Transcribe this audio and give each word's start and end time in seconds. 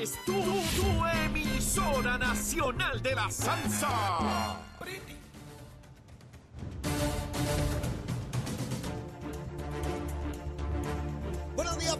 Es 0.00 0.12
tu, 0.24 0.32
emisora 1.24 2.18
nacional 2.18 3.02
de 3.02 3.16
la 3.16 3.28
salsa. 3.32 4.67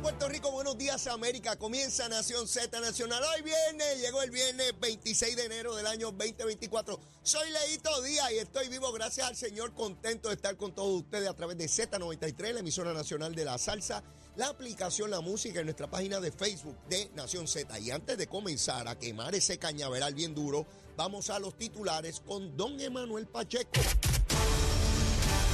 Puerto 0.09 0.29
Rico, 0.31 0.51
buenos 0.51 0.79
días 0.79 1.07
América. 1.07 1.57
Comienza 1.57 2.09
Nación 2.09 2.49
Z 2.49 2.81
Nacional. 2.81 3.23
Hoy 3.23 3.43
viernes, 3.43 4.01
llegó 4.01 4.23
el 4.23 4.31
viernes 4.31 4.73
26 4.81 5.37
de 5.37 5.45
enero 5.45 5.77
del 5.77 5.87
año 5.87 6.07
2024. 6.13 6.99
Soy 7.23 7.51
Leito 7.51 8.01
Díaz 8.01 8.33
y 8.33 8.39
estoy 8.39 8.71
vivo 8.71 8.91
gracias 8.91 9.29
al 9.29 9.37
Señor, 9.37 9.75
contento 9.75 10.31
de 10.31 10.37
estar 10.37 10.57
con 10.57 10.75
todos 10.75 11.03
ustedes 11.03 11.29
a 11.29 11.35
través 11.35 11.59
de 11.59 11.67
Z93, 11.67 12.55
la 12.55 12.61
emisora 12.61 12.95
nacional 12.95 13.35
de 13.35 13.45
la 13.45 13.59
salsa, 13.59 14.03
la 14.37 14.47
aplicación 14.47 15.11
La 15.11 15.21
Música 15.21 15.61
en 15.61 15.67
nuestra 15.67 15.91
página 15.91 16.21
de 16.21 16.33
Facebook 16.33 16.79
de 16.89 17.11
Nación 17.15 17.47
Z. 17.47 17.79
Y 17.79 17.91
antes 17.91 18.17
de 18.17 18.27
comenzar 18.29 18.89
a 18.89 18.99
quemar 18.99 19.35
ese 19.35 19.59
cañaveral 19.59 20.15
bien 20.15 20.35
duro, 20.35 20.67
vamos 20.97 21.29
a 21.29 21.39
los 21.39 21.59
titulares 21.59 22.21
con 22.21 22.57
Don 22.57 22.81
Emanuel 22.81 23.27
Pacheco. 23.27 23.79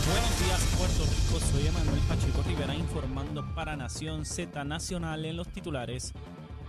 Buenos 0.06 0.38
días 0.38 0.60
Puerto 0.76 1.04
Rico, 1.04 1.40
soy 1.40 1.66
Emanuel 1.66 2.00
Pacheco 2.06 2.42
Rivera 2.46 2.74
informando 2.74 3.42
para 3.54 3.74
Nación 3.74 4.26
Z 4.26 4.62
Nacional 4.62 5.24
en 5.24 5.38
los 5.38 5.48
titulares. 5.48 6.12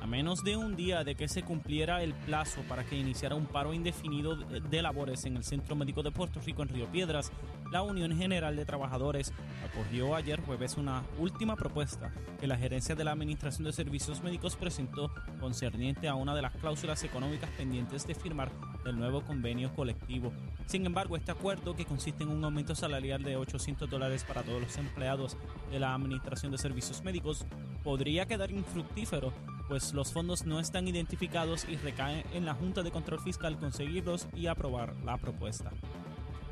A 0.06 0.08
menos 0.08 0.44
de 0.44 0.56
un 0.56 0.76
día 0.76 1.04
de 1.04 1.16
que 1.16 1.28
se 1.28 1.42
cumpliera 1.42 2.04
el 2.04 2.14
plazo 2.14 2.62
para 2.70 2.84
que 2.84 2.96
iniciara 2.96 3.34
un 3.34 3.48
paro 3.48 3.74
indefinido 3.74 4.36
de 4.36 4.82
labores 4.84 5.26
en 5.26 5.36
el 5.36 5.44
Centro 5.44 5.76
Médico 5.76 6.04
de 6.04 6.12
Puerto 6.12 6.40
Rico 6.46 6.62
en 6.62 6.70
Río 6.70 6.86
Piedras, 6.92 7.32
la 7.72 7.82
Unión 7.82 8.16
General 8.16 8.56
de 8.56 8.66
Trabajadores 8.66 9.34
acogió 9.68 10.14
ayer 10.14 10.40
jueves 10.42 10.78
una 10.78 11.02
última 11.18 11.56
propuesta 11.56 12.14
que 12.40 12.46
la 12.46 12.56
gerencia 12.56 12.94
de 12.94 13.04
la 13.04 13.14
Administración 13.14 13.64
de 13.64 13.74
Servicios 13.74 14.22
Médicos 14.22 14.56
presentó 14.56 15.12
concerniente 15.40 16.08
a 16.08 16.14
una 16.14 16.36
de 16.36 16.44
las 16.44 16.56
cláusulas 16.56 17.04
económicas 17.04 17.50
pendientes 17.58 18.06
de 18.06 18.14
firmar 18.14 18.52
del 18.84 19.00
nuevo 19.00 19.22
convenio 19.22 19.74
colectivo. 19.74 20.32
Sin 20.68 20.86
embargo, 20.86 21.18
este 21.18 21.32
acuerdo, 21.32 21.76
que 21.76 21.86
consiste 21.86 22.22
en 22.22 22.30
un 22.30 22.44
aumento 22.44 22.76
salarial 22.76 23.24
de 23.24 23.38
800 23.38 23.90
dólares 23.90 24.24
para 24.24 24.44
todos 24.44 24.62
los 24.62 24.78
empleados 24.78 25.36
de 25.72 25.80
la 25.80 25.96
Administración 25.96 26.52
de 26.52 26.60
Servicios 26.60 27.04
Médicos, 27.04 27.48
podría 27.84 28.28
quedar 28.28 28.52
infructífero, 28.52 29.34
pues 29.68 29.94
los 29.94 30.12
fondos 30.12 30.46
no 30.46 30.60
están 30.60 30.88
identificados 30.88 31.66
y 31.68 31.76
recaen 31.78 32.24
en 32.34 32.46
la 32.46 32.54
Junta 32.54 32.84
de 32.84 32.92
Control 32.92 33.20
Fiscal 33.20 33.58
conseguirlos 33.58 34.28
y 34.36 34.48
aprobar 34.48 34.96
la 35.04 35.18
propuesta. 35.18 35.72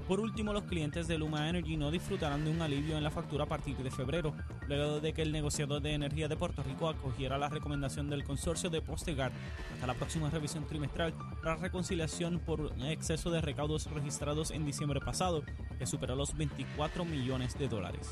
Por 0.08 0.20
último, 0.20 0.52
los 0.52 0.64
clientes 0.64 1.08
de 1.08 1.18
Luma 1.18 1.48
Energy 1.48 1.78
no 1.78 1.90
disfrutarán 1.90 2.44
de 2.44 2.52
un 2.52 2.62
alivio 2.62 2.98
en 2.98 3.04
la 3.04 3.10
factura 3.10 3.46
a 3.46 3.48
partir 3.48 3.78
de 3.78 3.90
febrero, 3.90 4.34
luego 4.68 5.00
de 5.00 5.14
que 5.14 5.22
el 5.22 5.32
negociador 5.32 5.82
de 5.82 5.94
energía 5.94 6.28
de 6.28 6.36
Puerto 6.36 6.62
Rico 6.62 6.90
acogiera 6.90 7.38
la 7.38 7.48
recomendación 7.48 8.10
del 8.10 8.26
consorcio 8.26 8.70
de 8.70 8.82
postergar 8.82 9.32
hasta 9.74 9.88
la 9.88 9.94
próxima 9.94 10.30
revisión 10.30 10.68
trimestral 10.68 11.14
la 11.42 11.56
reconciliación 11.56 12.40
por 12.40 12.74
exceso 12.84 13.32
de 13.32 13.40
recaudos 13.40 13.90
registrados 13.92 14.52
en 14.52 14.66
diciembre 14.66 15.00
pasado, 15.00 15.44
que 15.80 15.86
superó 15.86 16.16
los 16.16 16.36
24 16.36 17.06
millones 17.06 17.58
de 17.58 17.70
dólares. 17.70 18.12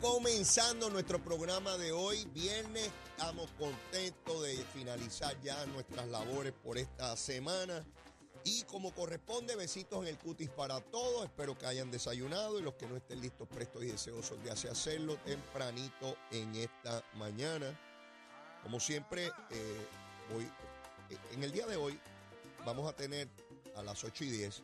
comenzando 0.00 0.90
nuestro 0.90 1.22
programa 1.22 1.76
de 1.76 1.92
hoy, 1.92 2.24
viernes, 2.32 2.90
estamos 3.10 3.50
contentos 3.58 4.42
de 4.42 4.56
finalizar 4.74 5.40
ya 5.42 5.64
nuestras 5.66 6.06
labores 6.08 6.52
por 6.52 6.78
esta 6.78 7.16
semana. 7.16 7.84
Y 8.44 8.62
como 8.62 8.94
corresponde, 8.94 9.56
besitos 9.56 10.02
en 10.02 10.08
el 10.08 10.18
cutis 10.18 10.50
para 10.50 10.80
todos. 10.80 11.24
Espero 11.24 11.58
que 11.58 11.66
hayan 11.66 11.90
desayunado 11.90 12.58
y 12.58 12.62
los 12.62 12.74
que 12.74 12.86
no 12.86 12.96
estén 12.96 13.20
listos, 13.20 13.48
prestos 13.48 13.82
y 13.82 13.86
deseosos 13.86 14.42
de 14.42 14.50
hacer 14.50 14.70
hacerlo 14.70 15.16
tempranito 15.18 16.16
en 16.30 16.54
esta 16.54 17.02
mañana. 17.14 17.78
Como 18.62 18.80
siempre, 18.80 19.26
eh, 19.50 19.86
hoy, 20.34 20.44
eh, 21.10 21.18
en 21.32 21.42
el 21.42 21.50
día 21.50 21.66
de 21.66 21.76
hoy 21.76 21.98
vamos 22.64 22.88
a 22.88 22.94
tener 22.94 23.28
a 23.76 23.82
las 23.82 24.02
8 24.04 24.24
y 24.24 24.30
10 24.30 24.62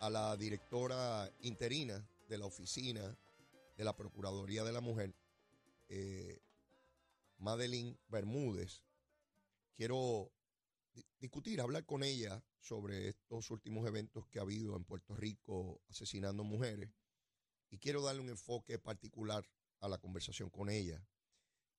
a 0.00 0.10
la 0.10 0.36
directora 0.36 1.30
interina 1.40 2.04
de 2.28 2.38
la 2.38 2.46
oficina 2.46 3.16
de 3.82 3.86
la 3.86 3.96
Procuraduría 3.96 4.62
de 4.62 4.72
la 4.72 4.80
Mujer, 4.80 5.12
eh, 5.88 6.40
Madeline 7.38 7.98
Bermúdez. 8.06 8.84
Quiero 9.74 10.30
di- 10.94 11.04
discutir, 11.18 11.60
hablar 11.60 11.84
con 11.84 12.04
ella 12.04 12.40
sobre 12.60 13.08
estos 13.08 13.50
últimos 13.50 13.84
eventos 13.88 14.24
que 14.28 14.38
ha 14.38 14.42
habido 14.42 14.76
en 14.76 14.84
Puerto 14.84 15.16
Rico 15.16 15.80
asesinando 15.88 16.44
mujeres 16.44 16.90
y 17.70 17.78
quiero 17.78 18.02
darle 18.02 18.22
un 18.22 18.28
enfoque 18.28 18.78
particular 18.78 19.44
a 19.80 19.88
la 19.88 19.98
conversación 19.98 20.48
con 20.48 20.70
ella. 20.70 21.04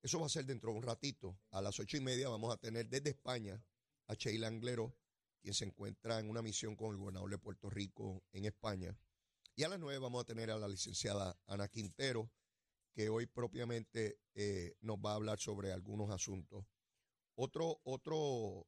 Eso 0.02 0.19
va 0.19 0.25
a 0.25 0.30
ser 0.30 0.46
dentro 0.46 0.72
de 0.72 0.80
un 0.80 0.84
ratito. 0.84 1.40
A 1.52 1.62
las 1.62 1.80
ocho 1.80 1.96
y 1.96 2.02
media 2.02 2.28
vamos 2.28 2.53
a 2.53 2.58
tener 2.58 2.90
desde 2.90 3.12
España 3.12 3.63
a 4.08 4.13
Sheila 4.16 4.47
Anglero, 4.50 4.94
quien 5.42 5.53
se 5.53 5.63
encuentra 5.63 6.19
en 6.19 6.30
una 6.30 6.42
misión 6.42 6.75
con 6.75 6.92
el 6.92 6.97
gobernador 6.97 7.30
de 7.30 7.38
Puerto 7.38 7.69
Rico 7.69 8.25
en 8.34 8.44
España. 8.44 8.94
Y 9.56 9.64
a 9.64 9.69
las 9.69 9.80
nueve 9.80 10.00
vamos 10.00 10.22
a 10.22 10.25
tener 10.25 10.50
a 10.50 10.58
la 10.58 10.68
licenciada 10.68 11.40
Ana 11.46 11.68
Quintero, 11.68 12.31
que 12.91 13.09
hoy 13.09 13.28
propiamente 13.28 14.18
eh, 14.34 14.75
nos 14.81 14.97
va 14.97 15.12
a 15.12 15.16
hablar 15.16 15.40
sobre 15.40 15.72
algunos 15.72 16.09
asuntos. 16.09 16.66
Otro, 17.36 17.80
otro, 17.84 18.68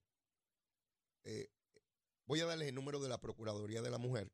eh, 1.24 1.50
voy 2.28 2.42
a 2.42 2.46
darles 2.46 2.70
el 2.70 2.76
número 2.76 3.00
de 3.00 3.10
la 3.10 3.20
Procuraduría 3.20 3.82
de 3.82 3.90
la 3.90 3.98
Mujer, 3.98 4.32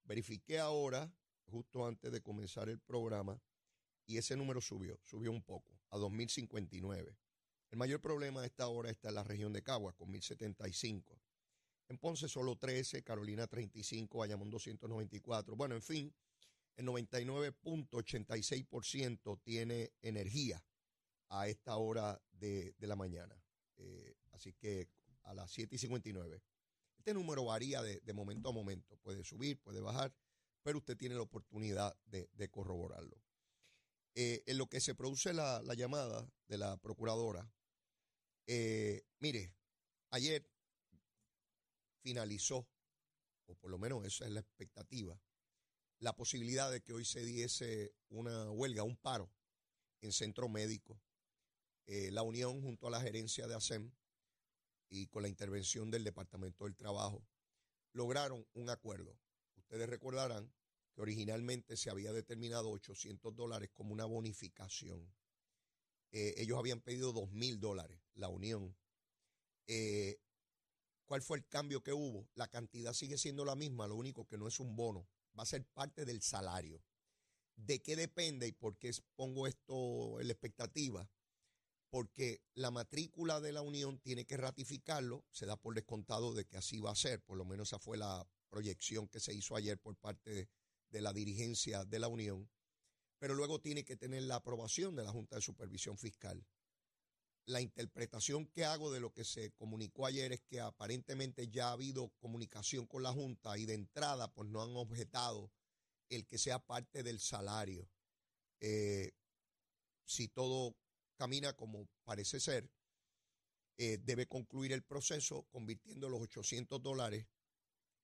Verifiqué 0.04 0.58
ahora, 0.58 1.10
justo 1.46 1.86
antes 1.86 2.12
de 2.12 2.20
comenzar 2.20 2.68
el 2.68 2.78
programa, 2.78 3.40
y 4.04 4.18
ese 4.18 4.36
número 4.36 4.60
subió, 4.60 5.00
subió 5.02 5.30
un 5.30 5.42
poco, 5.42 5.80
a 5.88 5.96
2059. 5.96 7.16
El 7.70 7.78
mayor 7.78 8.02
problema 8.02 8.42
a 8.42 8.44
esta 8.44 8.68
hora 8.68 8.90
está 8.90 9.08
en 9.08 9.14
la 9.14 9.24
región 9.24 9.54
de 9.54 9.62
Caguas, 9.62 9.94
con 9.94 10.10
1075. 10.10 11.18
En 11.88 11.96
Ponce 11.96 12.28
solo 12.28 12.56
13, 12.56 13.02
Carolina 13.02 13.46
35, 13.46 14.18
Bayamón 14.18 14.50
294. 14.50 15.56
Bueno, 15.56 15.74
en 15.74 15.82
fin, 15.82 16.14
el 16.76 16.84
99.86% 16.84 19.40
tiene 19.42 19.90
energía 20.02 20.62
a 21.30 21.48
esta 21.48 21.78
hora 21.78 22.20
de, 22.30 22.74
de 22.76 22.86
la 22.86 22.96
mañana. 22.96 23.42
Eh, 23.78 24.18
así 24.32 24.52
que 24.52 24.90
a 25.24 25.34
las 25.34 25.50
7 25.52 25.74
y 25.74 25.78
59. 25.78 26.42
Este 26.98 27.14
número 27.14 27.44
varía 27.44 27.82
de, 27.82 28.00
de 28.00 28.12
momento 28.12 28.48
a 28.48 28.52
momento. 28.52 28.96
Puede 28.98 29.24
subir, 29.24 29.58
puede 29.60 29.80
bajar, 29.80 30.14
pero 30.62 30.78
usted 30.78 30.96
tiene 30.96 31.14
la 31.14 31.22
oportunidad 31.22 31.96
de, 32.06 32.28
de 32.32 32.48
corroborarlo. 32.48 33.20
Eh, 34.14 34.42
en 34.46 34.58
lo 34.58 34.68
que 34.68 34.80
se 34.80 34.94
produce 34.94 35.32
la, 35.32 35.62
la 35.62 35.74
llamada 35.74 36.28
de 36.46 36.58
la 36.58 36.76
procuradora, 36.76 37.50
eh, 38.46 39.02
mire, 39.20 39.54
ayer 40.10 40.46
finalizó, 42.02 42.68
o 43.46 43.54
por 43.54 43.70
lo 43.70 43.78
menos 43.78 44.04
esa 44.04 44.26
es 44.26 44.32
la 44.32 44.40
expectativa, 44.40 45.18
la 45.98 46.14
posibilidad 46.14 46.70
de 46.70 46.82
que 46.82 46.92
hoy 46.92 47.04
se 47.04 47.24
diese 47.24 47.94
una 48.10 48.50
huelga, 48.50 48.82
un 48.82 48.96
paro 48.96 49.30
en 50.00 50.12
centro 50.12 50.48
médico. 50.48 51.00
Eh, 51.86 52.10
la 52.10 52.22
unión 52.22 52.60
junto 52.60 52.86
a 52.86 52.90
la 52.90 53.00
gerencia 53.00 53.46
de 53.46 53.54
ASEM 53.54 53.92
y 54.92 55.06
con 55.06 55.22
la 55.22 55.28
intervención 55.28 55.90
del 55.90 56.04
Departamento 56.04 56.64
del 56.64 56.76
Trabajo, 56.76 57.26
lograron 57.92 58.46
un 58.52 58.68
acuerdo. 58.68 59.18
Ustedes 59.56 59.88
recordarán 59.88 60.52
que 60.94 61.00
originalmente 61.00 61.78
se 61.78 61.88
había 61.88 62.12
determinado 62.12 62.70
800 62.70 63.34
dólares 63.34 63.70
como 63.72 63.94
una 63.94 64.04
bonificación. 64.04 65.10
Eh, 66.10 66.34
ellos 66.36 66.58
habían 66.58 66.82
pedido 66.82 67.12
2 67.12 67.32
mil 67.32 67.58
dólares, 67.58 67.98
la 68.14 68.28
Unión. 68.28 68.76
Eh, 69.66 70.20
¿Cuál 71.06 71.22
fue 71.22 71.38
el 71.38 71.48
cambio 71.48 71.82
que 71.82 71.94
hubo? 71.94 72.28
La 72.34 72.48
cantidad 72.48 72.92
sigue 72.92 73.16
siendo 73.16 73.46
la 73.46 73.56
misma, 73.56 73.86
lo 73.86 73.96
único 73.96 74.26
que 74.26 74.36
no 74.36 74.46
es 74.46 74.60
un 74.60 74.76
bono, 74.76 75.08
va 75.38 75.44
a 75.44 75.46
ser 75.46 75.64
parte 75.64 76.04
del 76.04 76.20
salario. 76.20 76.84
¿De 77.56 77.80
qué 77.80 77.96
depende 77.96 78.46
y 78.46 78.52
por 78.52 78.76
qué 78.76 78.90
pongo 79.16 79.46
esto 79.46 80.20
en 80.20 80.26
la 80.26 80.32
expectativa? 80.34 81.08
Porque 81.92 82.40
la 82.54 82.70
matrícula 82.70 83.38
de 83.42 83.52
la 83.52 83.60
Unión 83.60 83.98
tiene 83.98 84.24
que 84.24 84.38
ratificarlo, 84.38 85.26
se 85.30 85.44
da 85.44 85.58
por 85.58 85.74
descontado 85.74 86.32
de 86.32 86.46
que 86.46 86.56
así 86.56 86.80
va 86.80 86.90
a 86.90 86.96
ser, 86.96 87.20
por 87.20 87.36
lo 87.36 87.44
menos 87.44 87.68
esa 87.68 87.78
fue 87.78 87.98
la 87.98 88.26
proyección 88.48 89.08
que 89.08 89.20
se 89.20 89.34
hizo 89.34 89.56
ayer 89.56 89.78
por 89.78 89.94
parte 89.96 90.48
de, 90.88 91.00
la 91.02 91.12
dirigencia 91.12 91.84
de 91.84 91.98
la 91.98 92.08
Unión, 92.08 92.50
pero 93.18 93.34
luego 93.34 93.60
tiene 93.60 93.84
que 93.84 93.96
tener 93.96 94.22
la 94.22 94.36
aprobación 94.36 94.96
de 94.96 95.04
la 95.04 95.10
Junta 95.10 95.36
de 95.36 95.42
Supervisión 95.42 95.98
Fiscal. 95.98 96.42
La 97.44 97.60
interpretación 97.60 98.46
que 98.46 98.64
hago 98.64 98.90
de 98.90 99.00
lo 99.00 99.12
que 99.12 99.24
se 99.24 99.52
comunicó 99.52 100.06
ayer 100.06 100.32
es 100.32 100.40
que 100.40 100.60
aparentemente 100.60 101.48
ya 101.48 101.68
ha 101.68 101.72
habido 101.72 102.08
comunicación 102.20 102.86
con 102.86 103.02
la 103.02 103.12
Junta 103.12 103.58
y 103.58 103.66
de 103.66 103.74
entrada 103.74 104.32
pues 104.32 104.48
no 104.48 104.62
han 104.62 104.74
objetado 104.76 105.52
el 106.08 106.26
que 106.26 106.38
sea 106.38 106.58
parte 106.58 107.02
del 107.02 107.20
salario. 107.20 107.86
Eh, 108.60 109.12
si 110.06 110.28
todo 110.28 110.74
camina 111.22 111.52
como 111.52 111.86
parece 112.02 112.40
ser, 112.40 112.68
eh, 113.78 113.96
debe 114.02 114.26
concluir 114.26 114.72
el 114.72 114.82
proceso 114.82 115.46
convirtiendo 115.52 116.08
los 116.08 116.20
800 116.20 116.82
dólares 116.82 117.28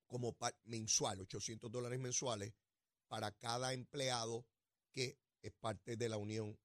como 0.06 0.36
mensual, 0.66 1.22
800 1.22 1.68
dólares 1.68 1.98
mensuales 1.98 2.54
para 3.08 3.32
cada 3.32 3.72
empleado 3.72 4.46
que 4.92 5.18
es 5.42 5.52
parte 5.52 5.96
de 5.96 6.08
la 6.08 6.16
unión. 6.16 6.56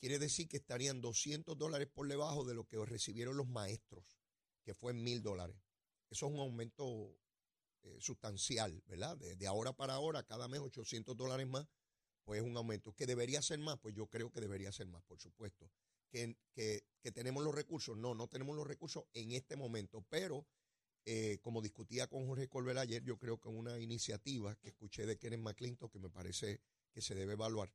Quiere 0.00 0.18
decir 0.18 0.48
que 0.48 0.56
estarían 0.56 1.02
200 1.02 1.58
dólares 1.58 1.88
por 1.92 2.08
debajo 2.08 2.46
de 2.46 2.54
lo 2.54 2.64
que 2.64 2.82
recibieron 2.86 3.36
los 3.36 3.46
maestros, 3.46 4.06
que 4.62 4.72
fue 4.72 4.94
mil 4.94 5.20
dólares. 5.22 5.56
Eso 6.08 6.28
es 6.28 6.32
un 6.32 6.40
aumento 6.40 7.14
eh, 7.82 7.98
sustancial, 8.00 8.82
¿verdad? 8.86 9.18
De, 9.18 9.46
ahora 9.46 9.74
para 9.74 9.92
ahora, 9.92 10.22
cada 10.22 10.48
mes 10.48 10.60
800 10.60 11.14
dólares 11.14 11.46
más, 11.46 11.66
pues 12.24 12.40
es 12.40 12.46
un 12.46 12.56
aumento. 12.56 12.92
¿Que 12.94 13.06
debería 13.06 13.42
ser 13.42 13.58
más? 13.58 13.78
Pues 13.78 13.94
yo 13.94 14.06
creo 14.06 14.30
que 14.30 14.40
debería 14.40 14.72
ser 14.72 14.86
más, 14.86 15.02
por 15.04 15.20
supuesto. 15.20 15.70
Que, 16.10 16.36
que, 16.54 17.12
tenemos 17.12 17.42
los 17.42 17.54
recursos. 17.54 17.96
No, 17.96 18.14
no 18.14 18.28
tenemos 18.28 18.56
los 18.56 18.66
recursos 18.66 19.04
en 19.12 19.32
este 19.32 19.56
momento, 19.56 20.04
pero 20.08 20.46
eh, 21.04 21.38
como 21.42 21.60
discutía 21.60 22.06
con 22.06 22.26
Jorge 22.26 22.48
Colbert 22.48 22.78
ayer, 22.78 23.02
yo 23.02 23.18
creo 23.18 23.40
que 23.40 23.48
una 23.48 23.78
iniciativa 23.80 24.54
que 24.56 24.68
escuché 24.68 25.06
de 25.06 25.18
Kenneth 25.18 25.40
McClinton, 25.40 25.90
que 25.90 25.98
me 25.98 26.10
parece 26.10 26.60
que 26.92 27.02
se 27.02 27.14
debe 27.14 27.32
evaluar, 27.32 27.72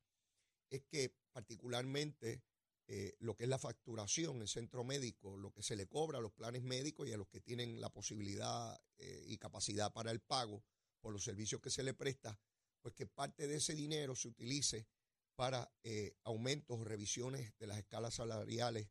es 0.70 0.84
que 0.84 1.14
particularmente 1.32 2.42
eh, 2.88 3.16
lo 3.20 3.36
que 3.36 3.44
es 3.44 3.50
la 3.50 3.60
facturación 3.60 4.42
en 4.42 4.48
centro 4.48 4.84
médico, 4.84 5.38
lo 5.38 5.52
que 5.52 5.62
se 5.62 5.76
le 5.76 5.86
cobra 5.86 6.18
a 6.18 6.22
los 6.22 6.32
planes 6.32 6.64
médicos 6.64 7.08
y 7.08 7.14
a 7.14 7.18
los 7.18 7.28
que 7.28 7.40
tienen 7.40 7.80
la 7.80 7.90
posibilidad 7.90 8.82
eh, 8.98 9.26
y 9.28 9.38
capacidad 9.38 9.94
para 9.94 10.10
el 10.10 10.22
pago 10.22 10.64
por 11.00 11.14
los 11.14 11.24
servicios 11.24 11.62
que 11.62 11.70
se 11.70 11.84
le 11.84 11.94
presta, 11.94 12.40
pues 12.82 12.94
que 12.96 13.06
parte 13.06 13.48
de 13.48 13.58
ese 13.58 13.74
dinero 13.76 14.16
se 14.16 14.28
utilice 14.28 14.88
para 15.36 15.72
eh, 15.84 16.16
aumentos 16.24 16.80
o 16.80 16.84
revisiones 16.84 17.54
de 17.58 17.68
las 17.68 17.78
escalas 17.78 18.16
salariales 18.16 18.90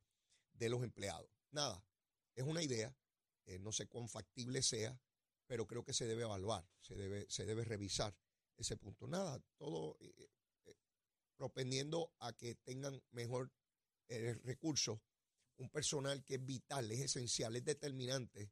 de 0.53 0.69
los 0.69 0.83
empleados. 0.83 1.31
Nada, 1.51 1.85
es 2.35 2.45
una 2.45 2.63
idea, 2.63 2.95
no 3.61 3.73
sé 3.73 3.87
cuán 3.87 4.09
factible 4.09 4.63
sea, 4.63 5.01
pero 5.47 5.67
creo 5.67 5.83
que 5.83 5.95
se 5.95 6.07
debe 6.07 6.23
evaluar, 6.23 6.69
se 6.81 6.95
debe, 6.95 7.27
se 7.31 7.47
debe 7.47 7.65
revisar 7.65 8.15
ese 8.57 8.77
punto. 8.77 9.07
Nada, 9.07 9.43
todo 9.57 9.97
propendiendo 11.39 12.13
a 12.19 12.33
que 12.35 12.57
tengan 12.57 13.01
mejor 13.13 13.51
eh, 14.09 14.35
recursos, 14.45 15.01
un 15.57 15.71
personal 15.71 16.23
que 16.25 16.35
es 16.35 16.45
vital, 16.45 16.91
es 16.91 17.01
esencial, 17.01 17.57
es 17.57 17.65
determinante 17.65 18.51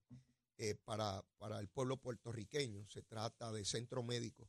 eh, 0.56 0.76
para, 0.76 1.22
para 1.36 1.58
el 1.58 1.68
pueblo 1.68 1.98
puertorriqueño. 1.98 2.88
Se 2.88 3.02
trata 3.02 3.52
de 3.52 3.64
centro 3.64 4.02
médico. 4.02 4.48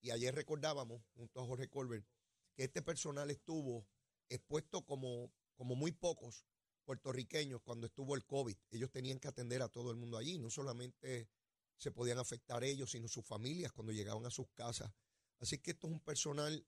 Y 0.00 0.10
ayer 0.10 0.34
recordábamos, 0.34 1.02
junto 1.14 1.40
a 1.40 1.46
Jorge 1.46 1.68
Colbert, 1.68 2.06
que 2.54 2.64
este 2.64 2.82
personal 2.82 3.30
estuvo 3.30 3.86
expuesto 4.28 4.84
como, 4.84 5.32
como 5.54 5.74
muy 5.74 5.92
pocos 5.92 6.46
puertorriqueños 6.84 7.60
cuando 7.62 7.86
estuvo 7.86 8.14
el 8.14 8.24
COVID. 8.24 8.56
Ellos 8.70 8.90
tenían 8.90 9.18
que 9.18 9.28
atender 9.28 9.62
a 9.62 9.68
todo 9.68 9.90
el 9.90 9.96
mundo 9.96 10.16
allí. 10.16 10.38
No 10.38 10.50
solamente 10.50 11.28
se 11.76 11.90
podían 11.90 12.18
afectar 12.18 12.64
ellos, 12.64 12.92
sino 12.92 13.08
sus 13.08 13.26
familias 13.26 13.72
cuando 13.72 13.92
llegaban 13.92 14.24
a 14.24 14.30
sus 14.30 14.48
casas. 14.54 14.92
Así 15.38 15.58
que 15.58 15.72
esto 15.72 15.88
es 15.88 15.92
un 15.92 16.00
personal 16.00 16.66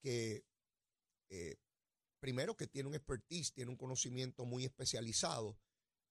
que 0.00 0.44
eh, 1.28 1.56
primero 2.20 2.56
que 2.56 2.66
tiene 2.66 2.88
un 2.88 2.94
expertise, 2.94 3.52
tiene 3.52 3.70
un 3.70 3.76
conocimiento 3.76 4.44
muy 4.44 4.64
especializado 4.64 5.58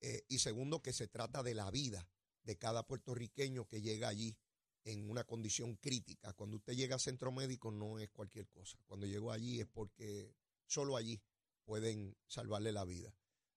eh, 0.01 0.23
y 0.27 0.39
segundo 0.39 0.81
que 0.81 0.91
se 0.91 1.07
trata 1.07 1.43
de 1.43 1.53
la 1.53 1.71
vida 1.71 2.09
de 2.43 2.57
cada 2.57 2.85
puertorriqueño 2.85 3.67
que 3.67 3.81
llega 3.81 4.07
allí 4.07 4.37
en 4.85 5.09
una 5.09 5.23
condición 5.23 5.75
crítica. 5.75 6.33
Cuando 6.33 6.57
usted 6.57 6.73
llega 6.73 6.95
a 6.95 6.99
centro 6.99 7.31
médico 7.31 7.71
no 7.71 7.99
es 7.99 8.09
cualquier 8.11 8.47
cosa. 8.47 8.79
Cuando 8.85 9.05
llegó 9.07 9.31
allí 9.31 9.59
es 9.59 9.67
porque 9.67 10.33
solo 10.67 10.95
allí 10.95 11.21
pueden 11.65 12.15
salvarle 12.27 12.71
la 12.71 12.85
vida. 12.85 13.13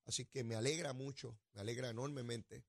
Así 0.06 0.24
que 0.24 0.42
me 0.42 0.54
alegra 0.54 0.94
mucho, 0.94 1.38
me 1.52 1.60
alegra 1.60 1.90
enormemente 1.90 2.64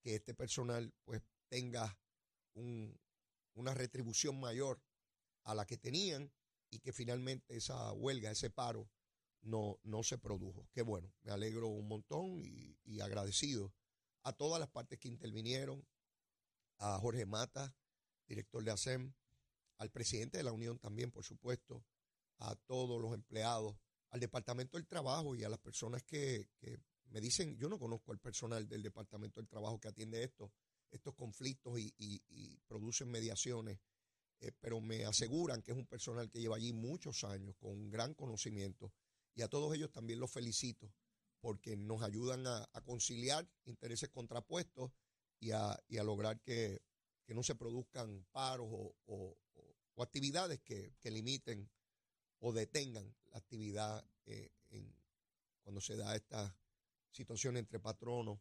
que 0.00 0.14
este 0.14 0.34
personal 0.34 0.94
pues 1.04 1.22
tenga 1.48 1.98
una 2.54 3.74
retribución 3.74 4.40
mayor 4.40 4.82
a 5.44 5.54
la 5.54 5.66
que 5.66 5.76
tenían 5.76 6.32
y 6.70 6.80
que 6.80 6.92
finalmente 6.92 7.56
esa 7.56 7.92
huelga, 7.92 8.30
ese 8.30 8.48
paro, 8.48 8.88
no, 9.42 9.78
no 9.82 10.02
se 10.02 10.18
produjo. 10.18 10.68
Qué 10.72 10.82
bueno, 10.82 11.12
me 11.22 11.32
alegro 11.32 11.68
un 11.68 11.88
montón 11.88 12.38
y, 12.38 13.00
agradecido 13.00 13.72
a 14.22 14.32
todas 14.32 14.60
las 14.60 14.68
partes 14.68 14.98
que 14.98 15.08
intervinieron, 15.08 15.86
a 16.78 16.98
Jorge 16.98 17.26
Mata, 17.26 17.74
director 18.30 18.64
de 18.64 18.70
ASEM, 18.70 19.12
al 19.76 19.90
presidente 19.90 20.38
de 20.38 20.44
la 20.44 20.52
Unión 20.52 20.78
también, 20.78 21.10
por 21.10 21.24
supuesto, 21.24 21.84
a 22.38 22.54
todos 22.54 23.00
los 23.00 23.12
empleados, 23.12 23.76
al 24.10 24.20
Departamento 24.20 24.76
del 24.78 24.86
Trabajo 24.86 25.36
y 25.36 25.44
a 25.44 25.48
las 25.48 25.58
personas 25.58 26.02
que, 26.02 26.48
me 27.10 27.20
dicen, 27.20 27.56
yo 27.58 27.68
no 27.68 27.78
conozco 27.78 28.12
al 28.12 28.18
personal 28.18 28.66
del 28.68 28.82
Departamento 28.82 29.40
del 29.40 29.48
Trabajo 29.48 29.78
que 29.78 29.88
atiende 29.88 30.22
esto, 30.22 30.52
estos 30.90 31.14
conflictos 31.14 31.78
y, 31.78 31.92
y 31.98 32.56
producen 32.66 33.10
mediaciones, 33.10 33.78
eh, 34.40 34.52
pero 34.58 34.80
me 34.80 35.04
aseguran 35.04 35.60
que 35.60 35.72
es 35.72 35.76
un 35.76 35.86
personal 35.86 36.30
que 36.30 36.40
lleva 36.40 36.56
allí 36.56 36.72
muchos 36.72 37.24
años 37.24 37.54
con 37.58 37.90
gran 37.90 38.14
conocimiento 38.14 38.92
y 39.34 39.42
a 39.42 39.48
todos 39.48 39.74
ellos 39.74 39.92
también 39.92 40.18
los 40.18 40.30
felicito 40.30 40.90
porque 41.40 41.76
nos 41.76 42.02
ayudan 42.02 42.46
a, 42.46 42.66
conciliar 42.84 43.48
intereses 43.64 44.08
contrapuestos 44.10 44.92
y 45.38 45.52
a, 45.52 45.78
lograr 45.88 46.40
que, 46.40 46.80
no 47.34 47.42
se 47.42 47.54
produzcan 47.54 48.26
paros 48.32 48.68
o, 48.70 49.36
actividades 49.96 50.60
que, 50.60 50.94
limiten 51.10 51.70
o 52.38 52.52
detengan 52.52 53.14
la 53.30 53.38
actividad 53.38 54.02
eh, 54.24 54.50
cuando 55.62 55.80
se 55.82 55.94
da 55.96 56.16
esta 56.16 56.56
situación 57.10 57.58
entre 57.58 57.78
patronos 57.78 58.40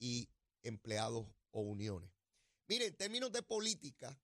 y 0.00 0.28
empleados 0.62 1.26
o 1.52 1.60
uniones. 1.60 2.10
Miren, 2.66 2.88
en 2.88 2.96
términos 2.96 3.30
de 3.30 3.42
política, 3.42 4.20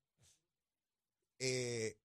eh, 1.39 1.97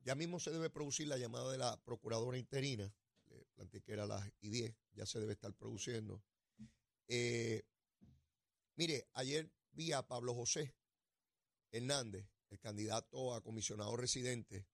ya 0.00 0.14
mismo 0.14 0.40
se 0.40 0.50
debe 0.50 0.70
producir 0.70 1.08
la 1.08 1.18
llamada 1.18 1.52
de 1.52 1.58
la 1.58 1.76
procuradora 1.84 2.38
interina 2.38 2.90
planteé 3.54 3.82
que 3.82 3.92
era 3.92 4.06
las 4.06 4.30
y 4.40 4.50
10, 4.50 4.74
ya 4.94 5.06
se 5.06 5.20
debe 5.20 5.32
estar 5.32 5.52
produciendo. 5.54 6.22
Eh, 7.08 7.62
mire, 8.76 9.08
ayer 9.12 9.50
vi 9.72 9.92
a 9.92 10.06
Pablo 10.06 10.34
José 10.34 10.74
Hernández, 11.74 12.26
el 12.50 12.58
candidato 12.60 13.34
a 13.34 13.42
comisionado 13.42 13.96
residente 13.96 14.66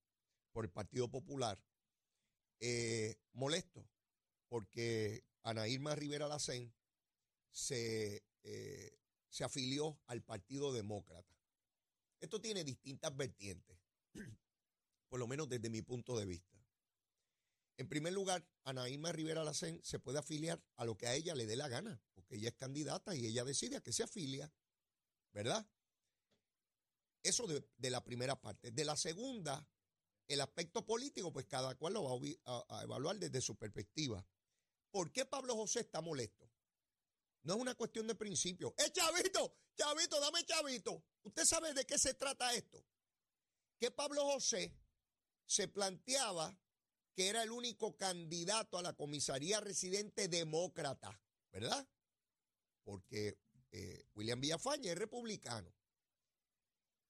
por 0.53 0.65
el 0.65 0.71
Partido 0.71 1.11
Popular, 1.11 1.59
eh, 2.61 3.17
molesto 3.33 3.89
porque 4.49 5.25
Ana 5.43 5.67
Irma 5.67 5.95
Rivera 5.95 6.29
Lacén 6.29 6.75
se, 7.51 8.23
eh, 8.43 8.99
se 9.29 9.45
afilió 9.45 9.99
al 10.07 10.23
Partido 10.23 10.73
Demócrata. 10.73 11.35
Esto 12.21 12.41
tiene 12.41 12.65
distintas 12.65 13.17
vertientes, 13.17 13.79
por 15.09 15.19
lo 15.19 15.27
menos 15.27 15.49
desde 15.49 15.71
mi 15.71 15.81
punto 15.81 16.19
de 16.19 16.27
vista. 16.27 16.59
En 17.79 17.89
primer 17.89 18.13
lugar, 18.13 18.47
Anaíma 18.65 19.11
Rivera 19.11 19.43
Lacén 19.43 19.81
se 19.83 19.99
puede 19.99 20.19
afiliar 20.19 20.63
a 20.77 20.85
lo 20.85 20.99
que 20.99 21.07
a 21.07 21.15
ella 21.15 21.35
le 21.35 21.47
dé 21.47 21.57
la 21.57 21.69
gana, 21.69 22.03
porque 22.13 22.35
ella 22.37 22.51
es 22.51 22.57
candidata 22.57 23.15
y 23.15 23.25
ella 23.25 23.43
decide 23.45 23.77
a 23.77 23.81
qué 23.81 23.91
se 23.91 24.03
afilia, 24.03 24.53
¿verdad? 25.33 25.67
Eso 27.23 27.47
de, 27.47 27.91
la 27.91 28.03
primera 28.03 28.41
parte. 28.41 28.71
De 28.71 28.85
la 28.85 28.97
segunda, 28.97 29.67
el 30.27 30.41
aspecto 30.41 30.85
político, 30.87 31.33
pues 31.33 31.47
cada 31.47 31.75
cual 31.75 31.95
lo 31.95 32.05
va 32.05 32.65
a, 32.69 32.83
evaluar 32.83 33.19
desde 33.19 33.41
su 33.41 33.57
perspectiva. 33.57 34.27
¿Por 34.91 35.13
qué 35.13 35.25
Pablo 35.25 35.55
José 35.55 35.81
está 35.81 36.01
molesto? 36.01 36.51
No 37.43 37.55
es 37.55 37.61
una 37.61 37.75
cuestión 37.75 38.07
de 38.07 38.15
principio. 38.15 38.75
¡Eh, 38.77 38.91
chavito! 38.93 39.57
Chavito, 39.77 40.21
dame 40.21 40.45
chavito. 40.45 41.05
¿Usted 41.23 41.45
sabe 41.45 41.73
de 41.73 41.87
qué 41.87 41.99
se 41.99 42.15
trata 42.15 42.53
esto? 42.55 42.85
Que 43.79 43.91
Pablo 43.91 44.25
José 44.25 44.75
se 45.47 45.69
planteaba 45.69 46.59
que 47.15 47.29
era 47.29 47.43
el 47.43 47.51
único 47.51 47.97
candidato 47.97 48.79
a 48.79 48.83
la 48.83 48.93
comisaría 48.95 49.61
residente 49.61 50.29
demócrata, 50.29 51.21
¿verdad? 51.51 51.89
Porque 52.85 53.39
eh, 53.73 54.05
William 54.15 54.41
Villafaña 54.41 54.93
es 54.93 54.99
republicano. 54.99 55.73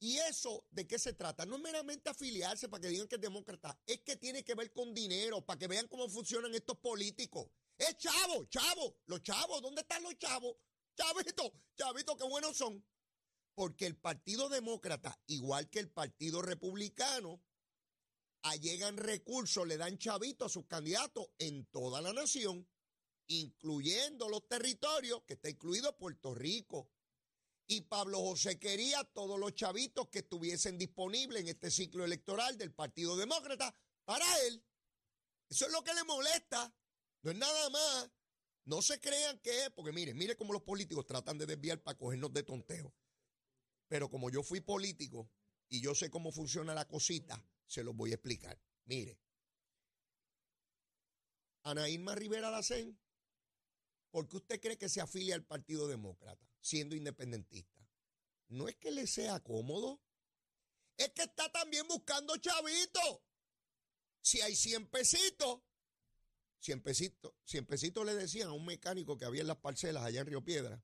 ¿Y 0.02 0.16
eso 0.16 0.64
de 0.70 0.86
qué 0.86 0.98
se 0.98 1.12
trata? 1.12 1.44
No 1.44 1.56
es 1.56 1.62
meramente 1.62 2.08
afiliarse 2.08 2.70
para 2.70 2.80
que 2.80 2.88
digan 2.88 3.06
que 3.06 3.16
es 3.16 3.20
demócrata, 3.20 3.78
es 3.86 4.00
que 4.00 4.16
tiene 4.16 4.42
que 4.42 4.54
ver 4.54 4.72
con 4.72 4.94
dinero, 4.94 5.44
para 5.44 5.58
que 5.58 5.68
vean 5.68 5.88
cómo 5.88 6.08
funcionan 6.08 6.54
estos 6.54 6.78
políticos. 6.78 7.48
Es 7.76 7.98
chavo, 7.98 8.46
chavo, 8.46 8.96
los 9.06 9.22
chavos, 9.22 9.60
¿dónde 9.60 9.82
están 9.82 10.02
los 10.02 10.16
chavos? 10.16 10.56
Chavito, 10.96 11.52
chavito, 11.76 12.16
qué 12.16 12.24
buenos 12.24 12.56
son. 12.56 12.82
Porque 13.54 13.84
el 13.84 13.98
Partido 13.98 14.48
Demócrata, 14.48 15.20
igual 15.26 15.68
que 15.68 15.80
el 15.80 15.90
Partido 15.90 16.40
Republicano, 16.40 17.42
allegan 18.42 18.96
recursos, 18.96 19.66
le 19.66 19.76
dan 19.76 19.98
chavitos 19.98 20.46
a 20.46 20.54
sus 20.54 20.64
candidatos 20.64 21.28
en 21.38 21.66
toda 21.66 22.00
la 22.00 22.14
nación, 22.14 22.66
incluyendo 23.26 24.30
los 24.30 24.48
territorios, 24.48 25.24
que 25.24 25.34
está 25.34 25.50
incluido 25.50 25.94
Puerto 25.98 26.34
Rico. 26.34 26.90
Y 27.72 27.82
Pablo 27.82 28.18
José 28.18 28.58
quería 28.58 29.04
todos 29.04 29.38
los 29.38 29.54
chavitos 29.54 30.08
que 30.08 30.18
estuviesen 30.18 30.76
disponibles 30.76 31.42
en 31.42 31.46
este 31.46 31.70
ciclo 31.70 32.04
electoral 32.04 32.58
del 32.58 32.72
Partido 32.72 33.16
Demócrata 33.16 33.72
para 34.04 34.24
él. 34.40 34.60
Eso 35.48 35.66
es 35.66 35.72
lo 35.72 35.84
que 35.84 35.94
le 35.94 36.02
molesta. 36.02 36.74
No 37.22 37.30
es 37.30 37.36
nada 37.36 37.70
más. 37.70 38.10
No 38.64 38.82
se 38.82 38.98
crean 38.98 39.38
que 39.38 39.66
es, 39.66 39.70
porque 39.70 39.92
miren, 39.92 40.18
miren 40.18 40.36
cómo 40.36 40.52
los 40.52 40.62
políticos 40.62 41.06
tratan 41.06 41.38
de 41.38 41.46
desviar 41.46 41.80
para 41.80 41.96
cogernos 41.96 42.32
de 42.32 42.42
tonteo. 42.42 42.92
Pero 43.86 44.10
como 44.10 44.30
yo 44.30 44.42
fui 44.42 44.60
político 44.60 45.30
y 45.68 45.80
yo 45.80 45.94
sé 45.94 46.10
cómo 46.10 46.32
funciona 46.32 46.74
la 46.74 46.88
cosita, 46.88 47.40
se 47.66 47.84
los 47.84 47.94
voy 47.94 48.10
a 48.10 48.14
explicar. 48.14 48.60
Mire, 48.86 49.16
Ana 51.62 51.88
Irma 51.88 52.16
Rivera 52.16 52.50
Lacén, 52.50 52.98
¿por 54.10 54.26
qué 54.26 54.38
usted 54.38 54.60
cree 54.60 54.76
que 54.76 54.88
se 54.88 55.00
afilia 55.00 55.36
al 55.36 55.44
Partido 55.44 55.86
Demócrata 55.86 56.49
siendo 56.60 56.94
independentista? 56.94 57.80
No 58.48 58.68
es 58.68 58.76
que 58.76 58.90
le 58.90 59.06
sea 59.06 59.40
cómodo, 59.40 60.00
es 60.96 61.10
que 61.10 61.22
está 61.22 61.50
también 61.50 61.86
buscando 61.88 62.36
chavitos. 62.36 63.20
Si 64.20 64.40
hay 64.40 64.54
100 64.54 64.88
pesitos, 64.88 65.60
100 66.58 66.82
pesitos, 66.82 67.32
100 67.44 67.66
pesitos 67.66 68.04
le 68.04 68.14
decían 68.14 68.48
a 68.48 68.52
un 68.52 68.66
mecánico 68.66 69.16
que 69.16 69.24
había 69.24 69.40
en 69.40 69.48
las 69.48 69.58
parcelas 69.58 70.04
allá 70.04 70.20
en 70.20 70.26
Río 70.26 70.44
Piedra. 70.44 70.82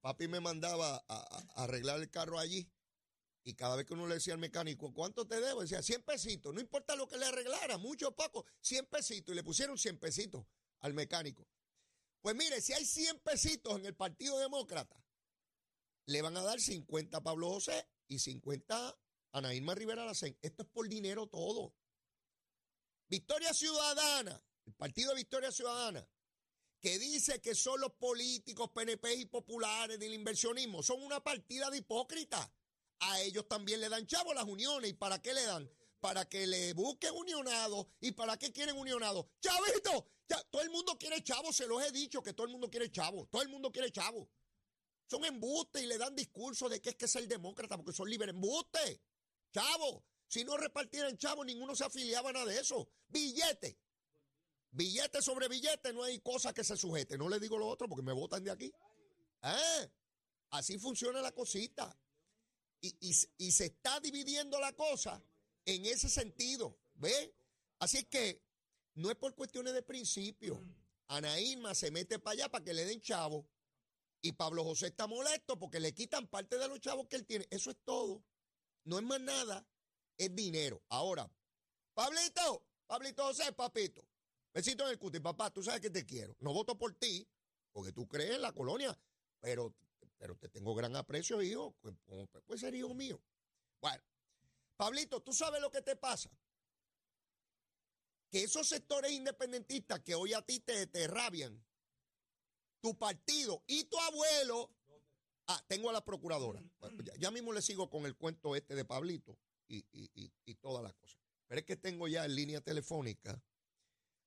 Papi 0.00 0.28
me 0.28 0.40
mandaba 0.40 0.96
a, 0.96 1.02
a 1.08 1.64
arreglar 1.64 2.00
el 2.00 2.10
carro 2.10 2.38
allí 2.38 2.70
y 3.44 3.54
cada 3.54 3.76
vez 3.76 3.84
que 3.84 3.92
uno 3.92 4.06
le 4.06 4.14
decía 4.14 4.32
al 4.32 4.40
mecánico, 4.40 4.92
¿cuánto 4.94 5.26
te 5.26 5.38
debo? 5.38 5.60
Decía, 5.60 5.82
100 5.82 6.02
pesitos. 6.02 6.54
No 6.54 6.60
importa 6.60 6.96
lo 6.96 7.06
que 7.06 7.18
le 7.18 7.26
arreglara, 7.26 7.76
mucho 7.76 8.08
o 8.08 8.16
poco, 8.16 8.46
100 8.62 8.86
pesitos. 8.86 9.34
Y 9.34 9.36
le 9.36 9.44
pusieron 9.44 9.76
100 9.76 9.98
pesitos 9.98 10.46
al 10.80 10.94
mecánico. 10.94 11.46
Pues 12.22 12.34
mire, 12.34 12.62
si 12.62 12.72
hay 12.72 12.86
100 12.86 13.20
pesitos 13.20 13.78
en 13.78 13.84
el 13.84 13.94
Partido 13.94 14.38
Demócrata, 14.38 15.03
le 16.06 16.22
van 16.22 16.36
a 16.36 16.42
dar 16.42 16.60
50 16.60 17.16
a 17.16 17.22
Pablo 17.22 17.50
José 17.50 17.86
y 18.08 18.18
50 18.18 18.98
a 19.32 19.40
Rivera 19.74 20.04
Lacén. 20.04 20.38
Esto 20.42 20.62
es 20.62 20.68
por 20.68 20.88
dinero 20.88 21.26
todo. 21.26 21.74
Victoria 23.08 23.52
Ciudadana, 23.52 24.42
el 24.64 24.74
Partido 24.74 25.10
de 25.10 25.16
Victoria 25.16 25.50
Ciudadana, 25.50 26.06
que 26.80 26.98
dice 26.98 27.40
que 27.40 27.54
son 27.54 27.80
los 27.80 27.92
políticos 27.92 28.70
PNP 28.74 29.14
y 29.14 29.26
populares 29.26 29.98
del 29.98 30.14
inversionismo, 30.14 30.82
son 30.82 31.02
una 31.02 31.22
partida 31.22 31.70
de 31.70 31.78
hipócritas 31.78 32.50
a 33.00 33.20
ellos 33.20 33.46
también 33.48 33.80
le 33.80 33.88
dan 33.88 34.06
chavo 34.06 34.32
las 34.34 34.44
uniones. 34.44 34.90
¿Y 34.90 34.94
para 34.94 35.20
qué 35.20 35.34
le 35.34 35.44
dan? 35.44 35.70
Para 36.00 36.28
que 36.28 36.46
le 36.46 36.72
busquen 36.74 37.12
unionados. 37.14 37.86
¿Y 38.00 38.12
para 38.12 38.38
qué 38.38 38.52
quieren 38.52 38.76
unionados? 38.76 39.26
¡Chavito! 39.40 40.08
todo 40.50 40.62
el 40.62 40.70
mundo 40.70 40.96
quiere 40.98 41.22
chavo, 41.22 41.52
se 41.52 41.66
los 41.66 41.82
he 41.84 41.92
dicho 41.92 42.22
que 42.22 42.32
todo 42.32 42.46
el 42.46 42.52
mundo 42.52 42.70
quiere 42.70 42.90
chavo. 42.90 43.26
Todo 43.26 43.42
el 43.42 43.48
mundo 43.48 43.70
quiere 43.70 43.92
chavo. 43.92 44.28
Son 45.14 45.24
embustes 45.24 45.80
y 45.80 45.86
le 45.86 45.96
dan 45.96 46.16
discurso 46.16 46.68
de 46.68 46.82
que 46.82 46.90
es 46.90 46.96
que 46.96 47.04
es 47.04 47.14
el 47.14 47.28
demócrata 47.28 47.76
porque 47.76 47.92
son 47.92 48.10
libres. 48.10 48.30
¡Embuste! 48.30 49.00
¡Chavo! 49.52 50.04
Si 50.26 50.44
no 50.44 50.56
repartieran 50.56 51.16
chavo, 51.16 51.44
ninguno 51.44 51.76
se 51.76 51.84
afiliaba 51.84 52.30
a 52.30 52.32
nada 52.32 52.46
de 52.46 52.58
eso. 52.58 52.88
Billete. 53.06 53.78
Billete 54.72 55.22
sobre 55.22 55.46
billete, 55.46 55.92
no 55.92 56.02
hay 56.02 56.18
cosa 56.18 56.52
que 56.52 56.64
se 56.64 56.76
sujete. 56.76 57.16
No 57.16 57.28
le 57.28 57.38
digo 57.38 57.56
lo 57.56 57.68
otro 57.68 57.88
porque 57.88 58.02
me 58.02 58.12
votan 58.12 58.42
de 58.42 58.50
aquí. 58.50 58.72
¿Eh? 59.44 59.92
Así 60.50 60.80
funciona 60.80 61.22
la 61.22 61.30
cosita 61.30 61.96
y, 62.80 63.12
se 63.52 63.66
está 63.66 64.00
dividiendo 64.00 64.58
la 64.58 64.72
cosa 64.72 65.22
en 65.64 65.86
ese 65.86 66.08
sentido. 66.08 66.76
¿Ve? 66.94 67.32
Así 67.78 67.98
es 67.98 68.06
que 68.06 68.42
no 68.94 69.12
es 69.12 69.16
por 69.16 69.32
cuestiones 69.36 69.74
de 69.74 69.82
principio. 69.82 70.60
Ana 71.06 71.36
se 71.72 71.92
mete 71.92 72.18
para 72.18 72.32
allá 72.32 72.48
para 72.50 72.64
que 72.64 72.74
le 72.74 72.84
den 72.84 73.00
chavo. 73.00 73.46
Y 74.24 74.32
Pablo 74.32 74.64
José 74.64 74.86
está 74.86 75.06
molesto 75.06 75.58
porque 75.58 75.78
le 75.78 75.92
quitan 75.92 76.26
parte 76.26 76.56
de 76.56 76.66
los 76.66 76.80
chavos 76.80 77.06
que 77.08 77.16
él 77.16 77.26
tiene. 77.26 77.46
Eso 77.50 77.70
es 77.70 77.76
todo. 77.84 78.24
No 78.84 78.98
es 78.98 79.04
más 79.04 79.20
nada. 79.20 79.66
Es 80.16 80.34
dinero. 80.34 80.82
Ahora, 80.88 81.30
Pablito, 81.92 82.66
Pablito 82.86 83.22
José, 83.22 83.52
papito. 83.52 84.02
Besito 84.54 84.84
en 84.84 84.92
el 84.92 84.98
cuti, 84.98 85.20
papá, 85.20 85.52
tú 85.52 85.62
sabes 85.62 85.82
que 85.82 85.90
te 85.90 86.06
quiero. 86.06 86.34
No 86.40 86.54
voto 86.54 86.78
por 86.78 86.94
ti, 86.94 87.28
porque 87.70 87.92
tú 87.92 88.08
crees 88.08 88.36
en 88.36 88.40
la 88.40 88.52
colonia, 88.52 88.98
pero 89.40 89.74
pero 90.16 90.36
te 90.36 90.48
tengo 90.48 90.74
gran 90.74 90.96
aprecio, 90.96 91.42
hijo, 91.42 91.76
puede 92.46 92.58
ser 92.58 92.74
hijo 92.74 92.94
mío. 92.94 93.20
Bueno, 93.78 94.02
Pablito, 94.74 95.20
¿tú 95.20 95.34
sabes 95.34 95.60
lo 95.60 95.70
que 95.70 95.82
te 95.82 95.96
pasa? 95.96 96.30
Que 98.30 98.44
esos 98.44 98.66
sectores 98.66 99.12
independentistas 99.12 100.00
que 100.00 100.14
hoy 100.14 100.32
a 100.32 100.40
ti 100.40 100.60
te, 100.60 100.86
te 100.86 101.08
rabian, 101.08 101.62
tu 102.84 102.94
partido 102.98 103.64
y 103.66 103.84
tu 103.84 103.98
abuelo. 103.98 104.70
Ah, 105.46 105.64
tengo 105.66 105.88
a 105.88 105.92
la 105.94 106.04
procuradora. 106.04 106.62
ya, 107.18 107.30
mismo 107.30 107.54
le 107.54 107.62
sigo 107.62 107.88
con 107.88 108.04
el 108.04 108.14
cuento 108.14 108.54
este 108.54 108.74
de 108.74 108.84
Pablito 108.84 109.38
y, 109.66 109.86
y, 109.90 110.30
y 110.44 110.54
todas 110.56 110.82
las 110.84 110.92
cosas. 110.92 111.18
Pero 111.46 111.60
es 111.60 111.64
que 111.64 111.76
tengo 111.76 112.08
ya 112.08 112.26
en 112.26 112.34
línea 112.34 112.60
telefónica 112.60 113.42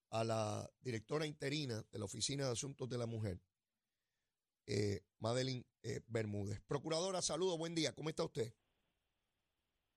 a 0.09 0.23
la 0.23 0.67
directora 0.79 1.27
interina 1.27 1.85
de 1.91 1.99
la 1.99 2.05
Oficina 2.05 2.45
de 2.45 2.53
Asuntos 2.53 2.89
de 2.89 2.97
la 2.97 3.05
Mujer, 3.05 3.39
eh, 4.65 5.01
Madeline 5.19 5.63
eh, 5.83 6.01
Bermúdez. 6.07 6.59
Procuradora, 6.61 7.21
saludos, 7.21 7.59
buen 7.59 7.75
día, 7.75 7.93
¿cómo 7.93 8.09
está 8.09 8.23
usted? 8.23 8.55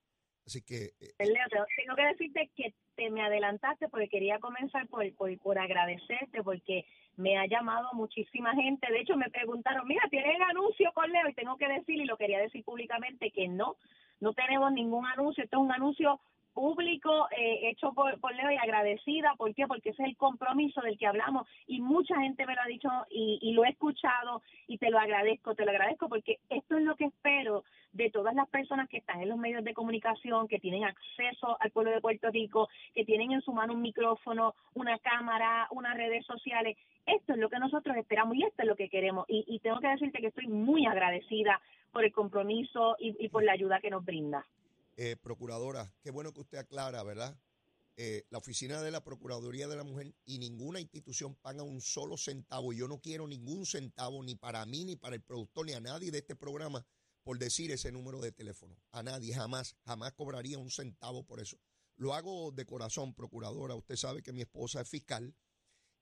Así 0.46 0.62
que... 0.62 0.86
Eh, 1.00 1.14
eh, 1.18 1.26
Leo, 1.26 1.66
tengo 1.76 1.94
que 1.96 2.06
decirte 2.06 2.50
que 2.56 2.74
te 2.96 3.10
me 3.10 3.22
adelantaste 3.22 3.88
porque 3.88 4.08
quería 4.08 4.38
comenzar 4.38 4.86
por, 4.88 5.10
por, 5.14 5.36
por 5.38 5.58
agradecerte 5.58 6.42
porque 6.42 6.84
me 7.16 7.38
ha 7.38 7.46
llamado 7.46 7.88
muchísima 7.92 8.54
gente. 8.54 8.90
De 8.90 9.00
hecho, 9.00 9.16
me 9.16 9.30
preguntaron, 9.30 9.86
mira, 9.86 10.02
¿tienen 10.10 10.42
anuncio 10.42 10.92
con 10.92 11.10
Leo? 11.10 11.28
Y 11.28 11.34
tengo 11.34 11.56
que 11.56 11.68
decir, 11.68 12.00
y 12.00 12.04
lo 12.04 12.16
quería 12.16 12.40
decir 12.40 12.64
públicamente, 12.64 13.30
que 13.30 13.48
no, 13.48 13.76
no 14.20 14.32
tenemos 14.32 14.72
ningún 14.72 15.06
anuncio. 15.06 15.44
Esto 15.44 15.58
es 15.58 15.62
un 15.62 15.72
anuncio 15.72 16.20
público 16.52 17.28
eh, 17.30 17.70
hecho 17.70 17.92
por, 17.92 18.18
por 18.20 18.34
Leo 18.34 18.50
y 18.50 18.56
agradecida. 18.56 19.34
¿Por 19.36 19.54
qué? 19.54 19.66
Porque 19.66 19.90
ese 19.90 20.02
es 20.02 20.08
el 20.10 20.16
compromiso 20.16 20.80
del 20.80 20.98
que 20.98 21.06
hablamos 21.06 21.46
y 21.66 21.80
mucha 21.80 22.20
gente 22.20 22.46
me 22.46 22.54
lo 22.54 22.62
ha 22.62 22.66
dicho 22.66 22.88
y, 23.10 23.38
y 23.40 23.52
lo 23.52 23.64
he 23.64 23.70
escuchado 23.70 24.42
y 24.66 24.78
te 24.78 24.90
lo 24.90 24.98
agradezco, 24.98 25.54
te 25.54 25.64
lo 25.64 25.70
agradezco 25.70 26.08
porque 26.08 26.38
esto 26.50 26.76
es 26.76 26.84
lo 26.84 26.96
que 26.96 27.06
espero 27.06 27.64
de 27.92 28.10
todas 28.10 28.34
las 28.34 28.48
personas 28.48 28.88
que 28.88 28.98
están 28.98 29.20
en 29.20 29.28
los 29.28 29.38
medios 29.38 29.64
de 29.64 29.74
comunicación, 29.74 30.48
que 30.48 30.58
tienen 30.58 30.84
acceso 30.84 31.56
al 31.60 31.70
pueblo 31.70 31.92
de 31.92 32.00
Puerto 32.00 32.30
Rico, 32.30 32.68
que 32.94 33.04
tienen 33.04 33.32
en 33.32 33.42
su 33.42 33.52
mano 33.52 33.74
un 33.74 33.82
micrófono, 33.82 34.54
una 34.74 34.98
cámara, 34.98 35.68
unas 35.70 35.96
redes 35.96 36.24
sociales. 36.24 36.76
Esto 37.06 37.34
es 37.34 37.38
lo 37.38 37.48
que 37.48 37.58
nosotros 37.58 37.96
esperamos 37.96 38.36
y 38.36 38.44
esto 38.44 38.62
es 38.62 38.68
lo 38.68 38.76
que 38.76 38.88
queremos. 38.88 39.26
Y, 39.28 39.44
y 39.46 39.58
tengo 39.60 39.80
que 39.80 39.88
decirte 39.88 40.20
que 40.20 40.28
estoy 40.28 40.46
muy 40.46 40.86
agradecida 40.86 41.60
por 41.92 42.04
el 42.04 42.12
compromiso 42.12 42.96
y, 42.98 43.14
y 43.22 43.28
por 43.28 43.44
la 43.44 43.52
ayuda 43.52 43.80
que 43.80 43.90
nos 43.90 44.04
brinda. 44.04 44.46
Eh, 44.96 45.16
procuradora, 45.22 45.92
qué 46.02 46.10
bueno 46.10 46.32
que 46.32 46.40
usted 46.40 46.58
aclara, 46.58 47.02
¿verdad? 47.02 47.36
Eh, 47.96 48.24
la 48.30 48.38
oficina 48.38 48.80
de 48.80 48.90
la 48.90 49.04
Procuraduría 49.04 49.68
de 49.68 49.76
la 49.76 49.84
Mujer 49.84 50.14
y 50.24 50.38
ninguna 50.38 50.80
institución 50.80 51.34
paga 51.34 51.62
un 51.62 51.82
solo 51.82 52.16
centavo. 52.16 52.72
Y 52.72 52.78
yo 52.78 52.88
no 52.88 53.00
quiero 53.00 53.26
ningún 53.26 53.66
centavo 53.66 54.22
ni 54.22 54.34
para 54.34 54.64
mí, 54.64 54.84
ni 54.84 54.96
para 54.96 55.14
el 55.14 55.22
productor, 55.22 55.66
ni 55.66 55.74
a 55.74 55.80
nadie 55.80 56.10
de 56.10 56.18
este 56.18 56.34
programa 56.34 56.86
por 57.22 57.38
decir 57.38 57.70
ese 57.70 57.92
número 57.92 58.20
de 58.20 58.32
teléfono. 58.32 58.76
A 58.90 59.02
nadie, 59.02 59.34
jamás, 59.34 59.76
jamás 59.84 60.12
cobraría 60.12 60.58
un 60.58 60.70
centavo 60.70 61.24
por 61.24 61.40
eso. 61.40 61.58
Lo 61.96 62.14
hago 62.14 62.50
de 62.52 62.66
corazón, 62.66 63.14
procuradora. 63.14 63.74
Usted 63.74 63.96
sabe 63.96 64.22
que 64.22 64.32
mi 64.32 64.42
esposa 64.42 64.80
es 64.80 64.88
fiscal 64.88 65.34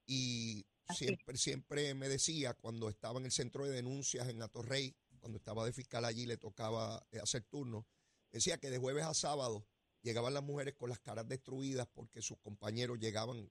y 0.07 0.67
siempre, 0.95 1.37
siempre 1.37 1.95
me 1.95 2.09
decía 2.09 2.55
cuando 2.55 2.89
estaba 2.89 3.19
en 3.19 3.27
el 3.27 3.33
centro 3.33 3.65
de 3.65 3.73
denuncias 3.73 4.29
en 4.29 4.43
Atorrey, 4.43 4.97
cuando 5.21 5.39
estaba 5.39 5.65
de 5.65 5.73
fiscal 5.73 6.05
allí, 6.05 6.27
le 6.27 6.37
tocaba 6.37 7.07
eh, 7.13 7.21
hacer 7.21 7.45
turno, 7.45 7.87
decía 8.33 8.59
que 8.59 8.71
de 8.71 8.79
jueves 8.79 9.05
a 9.05 9.15
sábado 9.15 9.67
llegaban 10.03 10.35
las 10.35 10.43
mujeres 10.43 10.75
con 10.75 10.89
las 10.89 11.01
caras 11.01 11.29
destruidas 11.29 11.87
porque 11.93 12.23
sus 12.23 12.39
compañeros 12.39 12.99
llegaban 12.99 13.51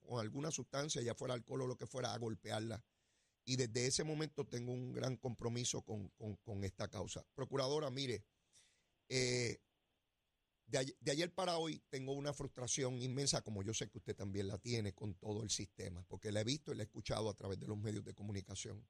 con 0.00 0.20
alguna 0.20 0.50
sustancia, 0.50 1.02
ya 1.02 1.14
fuera 1.14 1.34
alcohol 1.34 1.62
o 1.62 1.66
lo 1.66 1.76
que 1.76 1.86
fuera, 1.86 2.12
a 2.12 2.18
golpearla. 2.18 2.82
Y 3.48 3.56
desde 3.56 3.86
ese 3.86 4.02
momento 4.02 4.44
tengo 4.44 4.72
un 4.72 4.92
gran 4.92 5.16
compromiso 5.16 5.82
con, 5.82 6.10
esta 6.64 6.88
causa. 6.88 7.24
Procuradora, 7.34 7.88
mire, 7.90 8.24
eh, 9.08 9.58
de, 10.66 11.10
ayer, 11.12 11.32
para 11.32 11.56
hoy 11.58 11.80
tengo 11.88 12.12
una 12.12 12.32
frustración 12.32 13.00
inmensa, 13.00 13.42
como 13.42 13.62
yo 13.62 13.72
sé 13.72 13.88
que 13.88 13.98
usted 13.98 14.16
también 14.16 14.48
la 14.48 14.58
tiene 14.58 14.92
con 14.92 15.14
todo 15.14 15.44
el 15.44 15.50
sistema, 15.50 16.02
porque 16.08 16.32
la 16.32 16.40
he 16.40 16.44
visto 16.44 16.72
y 16.72 16.76
la 16.76 16.82
he 16.82 16.86
escuchado 16.86 17.30
a 17.30 17.34
través 17.34 17.60
de 17.60 17.68
los 17.68 17.78
medios 17.78 18.04
de 18.04 18.14
comunicación. 18.14 18.84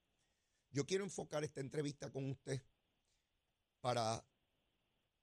Yo 0.70 0.86
quiero 0.86 1.04
enfocar 1.04 1.44
esta 1.44 1.60
entrevista 1.60 2.10
con 2.10 2.30
usted 2.30 2.62
para 3.82 4.26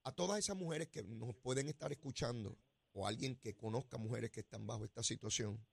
a 0.04 0.12
todas 0.12 0.38
esas 0.38 0.56
mujeres 0.56 0.88
que 0.88 1.02
nos 1.02 1.34
pueden 1.36 1.68
estar 1.68 1.90
escuchando 1.90 2.56
o 2.92 3.06
alguien 3.06 3.34
que 3.36 3.56
conozca 3.56 3.98
mujeres 3.98 4.30
que 4.30 4.40
están 4.40 4.64
bajo 4.64 4.84
esta 4.84 5.02
situación. 5.02 5.66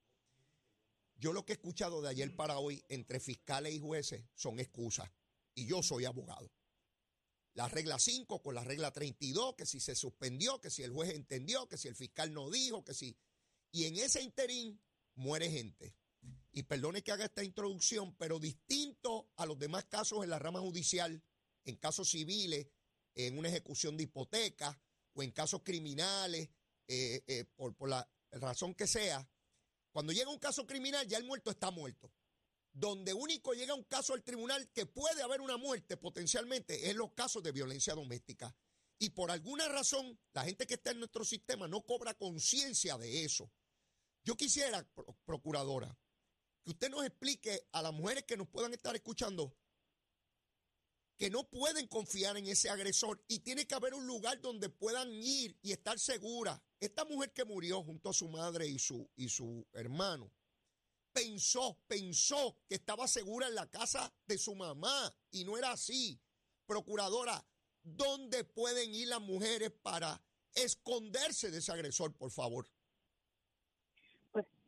Yo 1.22 1.32
lo 1.32 1.44
que 1.44 1.52
he 1.52 1.56
escuchado 1.56 2.02
de 2.02 2.08
ayer 2.08 2.34
para 2.34 2.58
hoy 2.58 2.84
entre 2.88 3.20
fiscales 3.20 3.72
y 3.72 3.78
jueces 3.78 4.24
son 4.34 4.58
excusas. 4.58 5.08
Y 5.54 5.66
yo 5.66 5.82
soy 5.82 6.04
abogado 6.04 6.50
la 7.54 7.68
regla 7.68 7.98
5 7.98 8.42
con 8.42 8.54
la 8.54 8.64
regla 8.64 8.90
32, 8.90 9.54
que 9.56 9.66
si 9.66 9.80
se 9.80 9.94
suspendió, 9.94 10.60
que 10.60 10.70
si 10.70 10.82
el 10.82 10.92
juez 10.92 11.10
entendió, 11.14 11.68
que 11.68 11.76
si 11.76 11.88
el 11.88 11.96
fiscal 11.96 12.32
no 12.32 12.50
dijo, 12.50 12.84
que 12.84 12.94
si... 12.94 13.16
Y 13.70 13.84
en 13.84 13.96
ese 13.96 14.22
interín 14.22 14.80
muere 15.14 15.50
gente. 15.50 15.94
Y 16.52 16.62
perdone 16.62 17.02
que 17.02 17.12
haga 17.12 17.24
esta 17.24 17.44
introducción, 17.44 18.16
pero 18.16 18.38
distinto 18.38 19.30
a 19.36 19.46
los 19.46 19.58
demás 19.58 19.84
casos 19.86 20.24
en 20.24 20.30
la 20.30 20.38
rama 20.38 20.60
judicial, 20.60 21.22
en 21.64 21.76
casos 21.76 22.10
civiles, 22.10 22.68
en 23.14 23.38
una 23.38 23.48
ejecución 23.48 23.96
de 23.96 24.04
hipoteca 24.04 24.78
o 25.14 25.22
en 25.22 25.30
casos 25.30 25.62
criminales, 25.62 26.48
eh, 26.88 27.22
eh, 27.26 27.44
por, 27.54 27.74
por 27.74 27.88
la 27.88 28.08
razón 28.30 28.74
que 28.74 28.86
sea, 28.86 29.28
cuando 29.92 30.12
llega 30.12 30.30
un 30.30 30.38
caso 30.38 30.66
criminal 30.66 31.06
ya 31.06 31.18
el 31.18 31.24
muerto 31.24 31.50
está 31.50 31.70
muerto 31.70 32.10
donde 32.72 33.12
único 33.12 33.52
llega 33.52 33.74
un 33.74 33.84
caso 33.84 34.14
al 34.14 34.22
tribunal 34.22 34.70
que 34.72 34.86
puede 34.86 35.22
haber 35.22 35.40
una 35.40 35.56
muerte 35.56 35.96
potencialmente 35.96 36.88
es 36.88 36.96
los 36.96 37.12
casos 37.12 37.42
de 37.42 37.52
violencia 37.52 37.94
doméstica. 37.94 38.54
Y 38.98 39.10
por 39.10 39.30
alguna 39.30 39.68
razón, 39.68 40.18
la 40.32 40.44
gente 40.44 40.66
que 40.66 40.74
está 40.74 40.92
en 40.92 41.00
nuestro 41.00 41.24
sistema 41.24 41.68
no 41.68 41.82
cobra 41.82 42.14
conciencia 42.14 42.96
de 42.96 43.24
eso. 43.24 43.50
Yo 44.24 44.36
quisiera, 44.36 44.88
procuradora, 45.24 45.98
que 46.62 46.70
usted 46.70 46.88
nos 46.88 47.04
explique 47.04 47.68
a 47.72 47.82
las 47.82 47.92
mujeres 47.92 48.24
que 48.24 48.36
nos 48.36 48.48
puedan 48.48 48.72
estar 48.72 48.94
escuchando 48.94 49.54
que 51.22 51.30
no 51.30 51.48
pueden 51.48 51.86
confiar 51.86 52.36
en 52.36 52.48
ese 52.48 52.68
agresor 52.68 53.24
y 53.28 53.38
tiene 53.38 53.64
que 53.64 53.76
haber 53.76 53.94
un 53.94 54.08
lugar 54.08 54.40
donde 54.40 54.68
puedan 54.68 55.08
ir 55.12 55.56
y 55.62 55.70
estar 55.70 55.96
seguras. 56.00 56.60
Esta 56.80 57.04
mujer 57.04 57.32
que 57.32 57.44
murió 57.44 57.80
junto 57.84 58.10
a 58.10 58.12
su 58.12 58.26
madre 58.26 58.66
y 58.66 58.76
su, 58.80 59.08
y 59.14 59.28
su 59.28 59.64
hermano, 59.72 60.32
pensó, 61.12 61.78
pensó 61.86 62.58
que 62.68 62.74
estaba 62.74 63.06
segura 63.06 63.46
en 63.46 63.54
la 63.54 63.70
casa 63.70 64.12
de 64.26 64.36
su 64.36 64.56
mamá 64.56 65.16
y 65.30 65.44
no 65.44 65.56
era 65.56 65.70
así. 65.70 66.20
Procuradora, 66.66 67.46
¿dónde 67.84 68.42
pueden 68.42 68.92
ir 68.92 69.06
las 69.06 69.20
mujeres 69.20 69.70
para 69.80 70.20
esconderse 70.56 71.52
de 71.52 71.58
ese 71.58 71.70
agresor, 71.70 72.16
por 72.16 72.32
favor? 72.32 72.68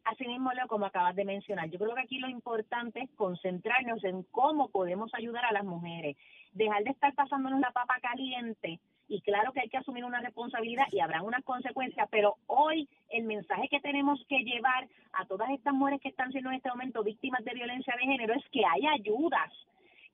Pues 0.04 0.20
así 0.20 0.28
mismo, 0.28 0.52
Leo, 0.52 0.66
como 0.68 0.86
acabas 0.86 1.16
de 1.16 1.24
mencionar, 1.24 1.70
yo 1.70 1.78
creo 1.78 1.94
que 1.94 2.02
aquí 2.02 2.18
lo 2.18 2.28
importante 2.28 3.00
es 3.00 3.10
concentrarnos 3.16 4.04
en 4.04 4.22
cómo 4.24 4.68
podemos 4.68 5.10
ayudar 5.14 5.44
a 5.46 5.52
las 5.52 5.64
mujeres, 5.64 6.16
dejar 6.52 6.84
de 6.84 6.90
estar 6.90 7.14
pasándonos 7.14 7.60
la 7.60 7.70
papa 7.70 7.98
caliente 8.00 8.80
y 9.08 9.20
claro 9.22 9.52
que 9.52 9.60
hay 9.60 9.68
que 9.68 9.78
asumir 9.78 10.04
una 10.04 10.20
responsabilidad 10.20 10.86
y 10.92 11.00
habrá 11.00 11.22
unas 11.22 11.42
consecuencias, 11.44 12.08
pero 12.10 12.36
hoy 12.46 12.88
el 13.10 13.24
mensaje 13.24 13.68
que 13.68 13.80
tenemos 13.80 14.22
que 14.28 14.44
llevar 14.44 14.88
a 15.12 15.24
todas 15.26 15.50
estas 15.50 15.74
mujeres 15.74 16.00
que 16.00 16.08
están 16.08 16.30
siendo 16.32 16.50
en 16.50 16.56
este 16.56 16.70
momento 16.70 17.02
víctimas 17.02 17.44
de 17.44 17.54
violencia 17.54 17.94
de 17.96 18.06
género 18.06 18.34
es 18.34 18.44
que 18.50 18.62
hay 18.64 18.86
ayudas 18.86 19.50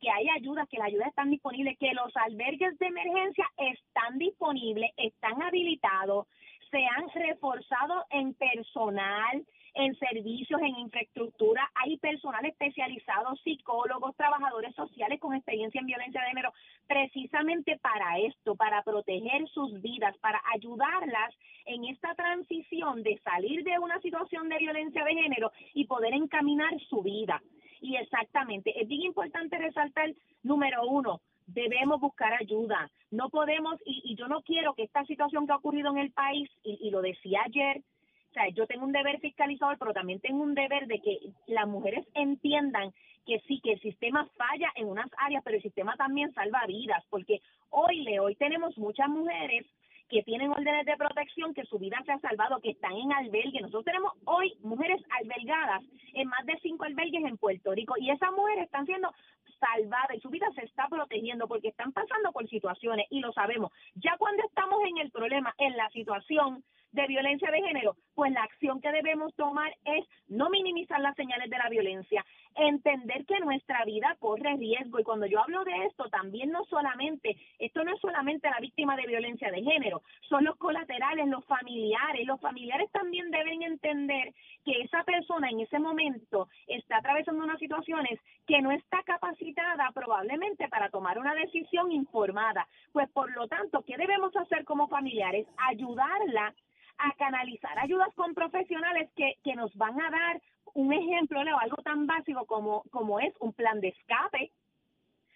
que 0.01 0.09
hay 0.09 0.31
ayudas, 0.31 0.67
que 0.71 0.79
las 0.79 0.87
ayudas 0.87 1.09
están 1.09 1.29
disponibles, 1.29 1.77
que 1.79 1.93
los 1.93 2.17
albergues 2.17 2.79
de 2.79 2.87
emergencia 2.87 3.45
están 3.59 4.17
disponibles, 4.17 4.91
están 4.97 5.43
habilitados, 5.43 6.27
se 6.71 6.87
han 6.87 7.07
reforzado 7.11 8.07
en 8.09 8.33
personal, 8.33 9.45
en 9.75 9.95
servicios, 9.97 10.61
en 10.61 10.79
infraestructura, 10.79 11.71
hay 11.75 11.97
personal 11.99 12.45
especializado, 12.45 13.35
psicólogos, 13.37 14.17
trabajadores 14.17 14.75
sociales 14.75 15.21
con 15.21 15.35
experiencia 15.35 15.81
en 15.81 15.87
violencia 15.87 16.21
de 16.21 16.29
género, 16.29 16.53
precisamente 16.87 17.79
para 17.79 18.19
esto, 18.19 18.57
para 18.57 18.83
proteger 18.83 19.49
sus 19.49 19.81
vidas, 19.81 20.17
para 20.19 20.41
ayudarlas 20.55 21.35
en 21.67 21.85
esta 21.85 22.15
transición 22.15 23.03
de 23.03 23.19
salir 23.23 23.65
de 23.65 23.79
una 23.79 24.01
situación 24.01 24.49
de 24.49 24.59
violencia 24.59 25.05
de 25.05 25.15
género 25.15 25.53
y 25.75 25.87
poder 25.87 26.15
encaminar 26.15 26.73
su 26.89 27.03
vida. 27.03 27.41
Y 27.81 27.97
exactamente, 27.97 28.79
es 28.81 28.89
bien 28.89 29.03
importante 29.03 29.57
resaltar, 29.57 30.13
número 30.43 30.87
uno, 30.87 31.21
debemos 31.47 32.01
buscar 32.01 32.33
ayuda. 32.35 32.91
No 33.11 33.31
podemos, 33.31 33.81
y, 33.85 34.15
yo 34.17 34.29
no 34.29 34.43
quiero 34.43 34.75
que 34.75 34.83
esta 34.83 35.05
situación 35.05 35.47
que 35.47 35.53
ha 35.53 35.57
ocurrido 35.57 35.91
en 35.91 35.99
el 35.99 36.13
país, 36.13 36.49
y 36.63 36.91
lo 36.91 37.01
decía 37.01 37.41
ayer, 37.47 37.83
o 38.31 38.33
sea, 38.33 38.49
yo 38.51 38.67
tengo 38.67 38.85
un 38.85 38.93
deber 38.93 39.19
fiscalizador, 39.19 39.77
pero 39.79 39.93
también 39.93 40.21
tengo 40.21 40.43
un 40.43 40.55
deber 40.55 40.87
de 40.87 41.01
que 41.01 41.19
las 41.49 41.67
mujeres 41.67 42.07
entiendan 42.15 42.93
que 43.27 43.41
sí, 43.41 43.61
que 43.61 43.73
el 43.73 43.81
sistema 43.81 44.27
falla 44.37 44.71
en 44.77 44.87
unas 44.87 45.11
áreas, 45.19 45.43
pero 45.45 45.57
el 45.57 45.63
sistema 45.63 45.97
también 45.97 46.33
salva 46.33 46.65
vidas, 46.67 47.05
porque 47.11 47.41
hoy, 47.71 48.03
le 48.03 48.21
hoy 48.21 48.37
tenemos 48.37 48.79
muchas 48.79 49.09
mujeres 49.09 49.67
que 50.09 50.23
tienen 50.23 50.51
órdenes 50.51 50.87
de 50.87 50.97
protección, 50.97 51.55
que 51.55 51.65
su 51.65 51.79
vida 51.79 51.99
se 52.05 52.13
ha 52.13 52.19
salvado, 52.19 52.61
que 52.61 52.71
están 52.71 52.93
en 52.93 53.13
albergue. 53.13 53.61
Nosotros 53.61 53.85
tenemos 53.85 54.13
hoy 54.25 54.57
mujeres 54.61 55.01
albergadas 55.21 55.83
en 56.15 56.29
más 56.29 56.45
de 56.47 56.59
cinco 56.63 56.85
albergues 56.85 57.25
en 57.25 57.37
Puerto 57.37 57.73
Rico 57.73 57.95
y 57.99 58.11
esas 58.11 58.33
mujeres 58.33 58.65
están 58.65 58.87
siendo 58.87 59.13
salvadas 59.61 60.17
y 60.17 60.21
su 60.21 60.31
vida 60.31 60.49
se 60.55 60.65
está 60.65 60.89
protegiendo 60.89 61.47
porque 61.47 61.69
están 61.69 61.93
pasando 61.93 62.33
por 62.33 62.49
situaciones 62.49 63.07
y 63.11 63.21
lo 63.21 63.33
sabemos. 63.33 63.73
Ya 63.95 64.17
cuando 64.19 64.43
estamos 64.45 64.81
en 64.89 64.99
el 64.99 65.11
problema, 65.11 65.55
en 65.59 65.77
la 65.77 65.89
situación, 65.91 66.65
de 66.93 67.07
violencia 67.07 67.51
de 67.51 67.63
género, 67.63 67.97
pues 68.15 68.33
la 68.33 68.43
acción 68.43 68.81
que 68.81 68.93
debemos 68.93 69.35
tomar 69.35 69.73
es 69.85 70.05
no 70.29 70.51
minimizar 70.51 71.01
las 71.01 71.15
señales 71.17 71.49
de 71.49 71.59
la 71.59 71.69
violencia, 71.69 72.25
entender 72.57 73.25
que 73.27 73.39
nuestra 73.41 73.85
vida 73.85 74.17
corre 74.19 74.57
riesgo 74.57 74.99
y 74.99 75.05
cuando 75.05 75.27
yo 75.27 75.41
hablo 75.41 75.65
de 75.65 75.87
esto 75.87 76.09
también 76.11 76.51
no 76.51 76.65
solamente, 76.65 77.37
esto 77.59 77.85
no 77.85 77.95
es 77.95 78.01
solamente 78.01 78.51
la 78.51 78.61
víctima 78.61 78.97
de 78.97 79.07
violencia 79.07 79.51
de 79.51 79.63
género, 79.63 80.03
son 80.29 80.45
los 80.45 80.57
colaterales, 80.57 81.29
los 81.29 81.45
familiares, 81.45 82.27
los 82.27 82.41
familiares 82.41 82.91
también 82.91 83.31
deben 83.31 83.63
entender 83.63 84.35
que 84.65 84.83
esa 84.83 85.05
persona 85.05 85.49
en 85.49 85.61
ese 85.61 85.79
momento 85.79 86.49
está 86.67 86.99
atravesando 86.99 87.45
unas 87.45 87.59
situaciones 87.59 88.19
que 88.47 88.61
no 88.61 88.73
está 88.73 89.03
capacitada 89.05 89.91
probablemente 89.95 90.69
para 90.69 90.91
tomar 90.91 91.19
una 91.19 91.35
decisión 91.35 91.93
informada. 91.93 92.67
Pues 92.93 93.09
por 93.11 93.31
lo 93.35 93.47
tanto, 93.49 93.83
¿qué 93.87 93.97
debemos 93.97 94.37
hacer 94.37 94.65
como 94.65 94.89
familiares? 94.89 95.47
Ayudarla 95.69 96.55
a 97.01 97.13
canalizar 97.15 97.79
ayudas 97.79 98.15
con 98.15 98.35
profesionales 98.35 99.11
que, 99.17 99.35
que 99.43 99.55
nos 99.55 99.75
van 99.75 100.01
a 100.01 100.11
dar 100.11 100.41
un 100.75 100.93
ejemplo, 100.93 101.43
Leo, 101.43 101.59
algo 101.59 101.77
tan 101.83 102.07
básico 102.07 102.47
como, 102.47 102.83
como 102.91 103.19
es 103.21 103.35
un 103.41 103.53
plan 103.53 103.81
de 103.81 103.89
escape. 103.89 104.53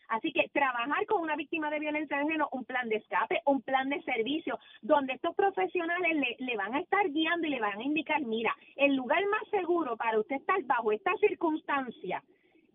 Así 0.09 0.33
que 0.33 0.49
trabajar 0.53 1.07
con 1.07 1.23
una 1.23 1.35
víctima 1.35 1.71
de 1.71 1.81
violencia 1.81 2.19
de 2.19 2.25
género, 2.25 2.49
un 2.53 2.65
plan 2.65 2.89
de 2.89 2.97
escape, 2.97 3.41
un 3.47 3.63
plan 3.63 3.89
de 3.89 4.03
servicio, 4.03 4.59
donde 4.83 5.15
estos 5.15 5.35
profesionales 5.35 6.15
le, 6.15 6.37
le 6.39 6.57
van 6.57 6.75
a 6.75 6.81
estar 6.81 7.09
guiando 7.11 7.47
y 7.47 7.51
le 7.51 7.61
van 7.61 7.79
a 7.79 7.83
indicar, 7.83 8.21
mira, 8.21 8.55
el 8.77 8.95
lugar 8.95 9.23
más 9.31 9.49
seguro 9.51 9.97
para 9.97 10.21
usted 10.21 10.37
estar 10.37 10.63
bajo 10.65 10.93
esta 10.93 11.17
circunstancia 11.17 12.23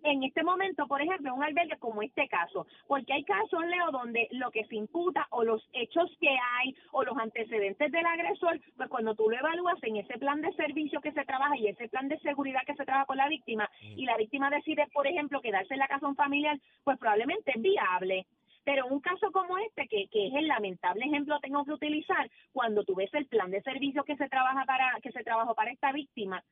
en 0.04 0.24
este 0.24 0.44
momento, 0.44 0.88
por 0.88 1.02
ejemplo, 1.02 1.34
un 1.34 1.44
albergue 1.44 1.78
como 1.78 2.02
este 2.02 2.28
caso, 2.28 2.68
porque 2.88 3.14
hay 3.14 3.24
casos, 3.24 3.66
Leo, 3.66 3.92
donde 3.92 4.28
lo 4.32 4.52
que 4.52 4.66
se 4.66 4.76
imputa 4.76 5.28
o 5.32 5.44
los 5.44 5.68
hechos 5.74 6.10
que 6.20 6.30
hay 6.30 6.76
o 6.92 7.04
los 7.04 7.18
antecedentes 7.18 7.92
del 7.92 8.06
agresor, 8.06 8.60
pues 8.78 8.90
cuando 8.90 9.16
tú 9.16 9.30
lo 9.30 9.38
evalúas 9.38 9.82
en 9.84 9.98
ese 9.98 10.18
plan 10.18 10.42
de 10.42 10.54
servicio 10.54 11.02
que 11.02 11.12
se 11.12 11.26
trabaja 11.26 11.58
y 11.58 11.68
ese 11.68 11.90
plan 11.90 12.08
de 12.08 12.20
seguridad 12.20 12.62
que 12.66 12.76
se 12.76 12.86
trabaja 12.86 13.06
con 13.06 13.18
la 13.18 13.30
víctima 13.30 13.70
y 13.82 14.06
la 14.06 14.18
víctima 14.18 14.50
decide, 14.50 14.88
por 14.94 15.08
ejemplo, 15.08 15.42
quedarse 15.42 15.74
en 15.74 15.80
la 15.80 15.88
casa 15.88 16.08
un 16.08 16.16
familiar, 16.16 16.60
pues 16.84 16.98
probablemente 16.98 17.52
es 17.56 17.62
viable. 17.62 18.26
Pero 18.64 18.88
un 18.88 19.00
caso 19.00 19.32
como 19.32 19.58
este, 19.58 19.88
que, 19.88 20.08
que 20.10 20.28
es 20.28 20.34
el 20.36 20.48
lamentable 20.48 21.06
ejemplo 21.06 21.40
tengo 21.40 21.64
que 21.66 21.72
utilizar, 21.72 22.30
cuando 22.52 22.84
tú 22.84 22.96
ves 22.96 23.14
el 23.14 23.26
plan 23.26 23.50
de 23.52 23.62
servicio 23.62 24.04
que 24.04 24.18
se 24.18 24.30
trabaja 24.30 24.66
para 24.66 25.00
que 25.02 25.12
se 25.12 25.24
trabajó 25.24 25.56
para 25.56 25.72
esta 25.72 25.92
víctima, 25.92 26.44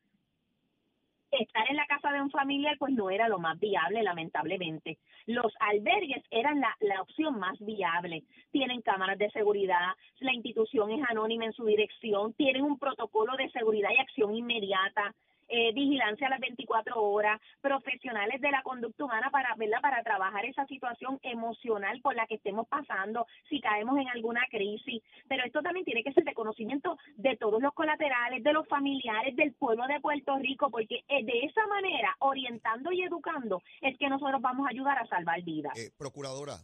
estar 1.32 1.70
en 1.70 1.76
la 1.76 1.86
casa 1.86 2.12
de 2.12 2.22
un 2.22 2.32
familiar 2.32 2.76
pues 2.78 2.94
no 2.94 3.10
era 3.10 3.28
lo 3.28 3.40
más 3.40 3.60
viable, 3.60 4.04
lamentablemente. 4.04 4.98
Los 5.26 5.54
albergues 5.60 6.24
eran 6.32 6.60
la, 6.60 6.76
la 6.80 7.02
opción 7.02 7.38
más 7.40 7.58
viable. 7.60 8.24
Tienen 8.52 8.82
cámaras 8.82 9.18
de 9.18 9.30
seguridad, 9.32 9.94
la 10.20 10.34
institución 10.34 10.92
es 10.92 11.02
anónima 11.10 11.46
en 11.46 11.54
su 11.54 11.66
dirección, 11.66 12.34
tienen 12.34 12.64
un 12.64 12.80
protocolo 12.80 13.36
de 13.38 13.50
seguridad 13.52 13.90
y 13.96 14.00
acción 14.00 14.36
inmediata, 14.36 15.14
eh, 15.48 15.74
vigilancia 15.74 16.28
a 16.28 16.32
las 16.32 16.40
24 16.40 17.02
horas, 17.02 17.40
profesionales 17.62 18.42
de 18.42 18.52
la 18.52 18.62
conducta 18.64 19.06
humana 19.06 19.30
para, 19.32 19.56
¿verdad? 19.56 19.82
para 19.82 20.04
trabajar 20.04 20.46
esa 20.46 20.66
situación 20.68 21.20
emocional 21.24 22.00
por 22.02 22.16
la 22.16 22.28
que 22.28 22.36
estemos 22.36 22.68
pasando, 22.68 23.26
si 23.50 23.60
caemos 23.62 23.98
en 24.00 24.10
alguna 24.10 24.42
crisis. 24.50 25.02
Pero 25.28 25.46
esto 25.46 25.62
también 25.62 25.86
tiene 25.86 26.04
que 26.04 26.14
ser 26.14 26.24
de 26.24 26.34
conocimiento 26.34 26.98
de 27.16 27.36
todos 27.38 27.62
los 27.62 27.74
colaterales, 27.74 28.44
de 28.44 28.54
los 28.54 28.68
familiares, 28.68 29.36
del 29.36 29.54
pueblo 29.54 29.88
de 29.88 30.00
Puerto 30.00 30.38
Rico, 30.38 30.70
porque 30.70 31.04
eh, 31.08 31.24
de 31.24 31.46
esa 31.46 31.66
manera, 31.68 32.16
orientando 32.20 32.92
y 32.92 33.02
educando, 33.02 33.62
es 33.82 33.98
que 33.98 34.10
nosotros 34.10 34.42
vamos 34.42 34.68
a 34.68 34.72
ayudar 34.72 34.98
a 35.00 35.08
salvar 35.08 35.42
vidas. 35.44 35.78
Eh, 35.78 35.92
procuradora, 35.98 36.58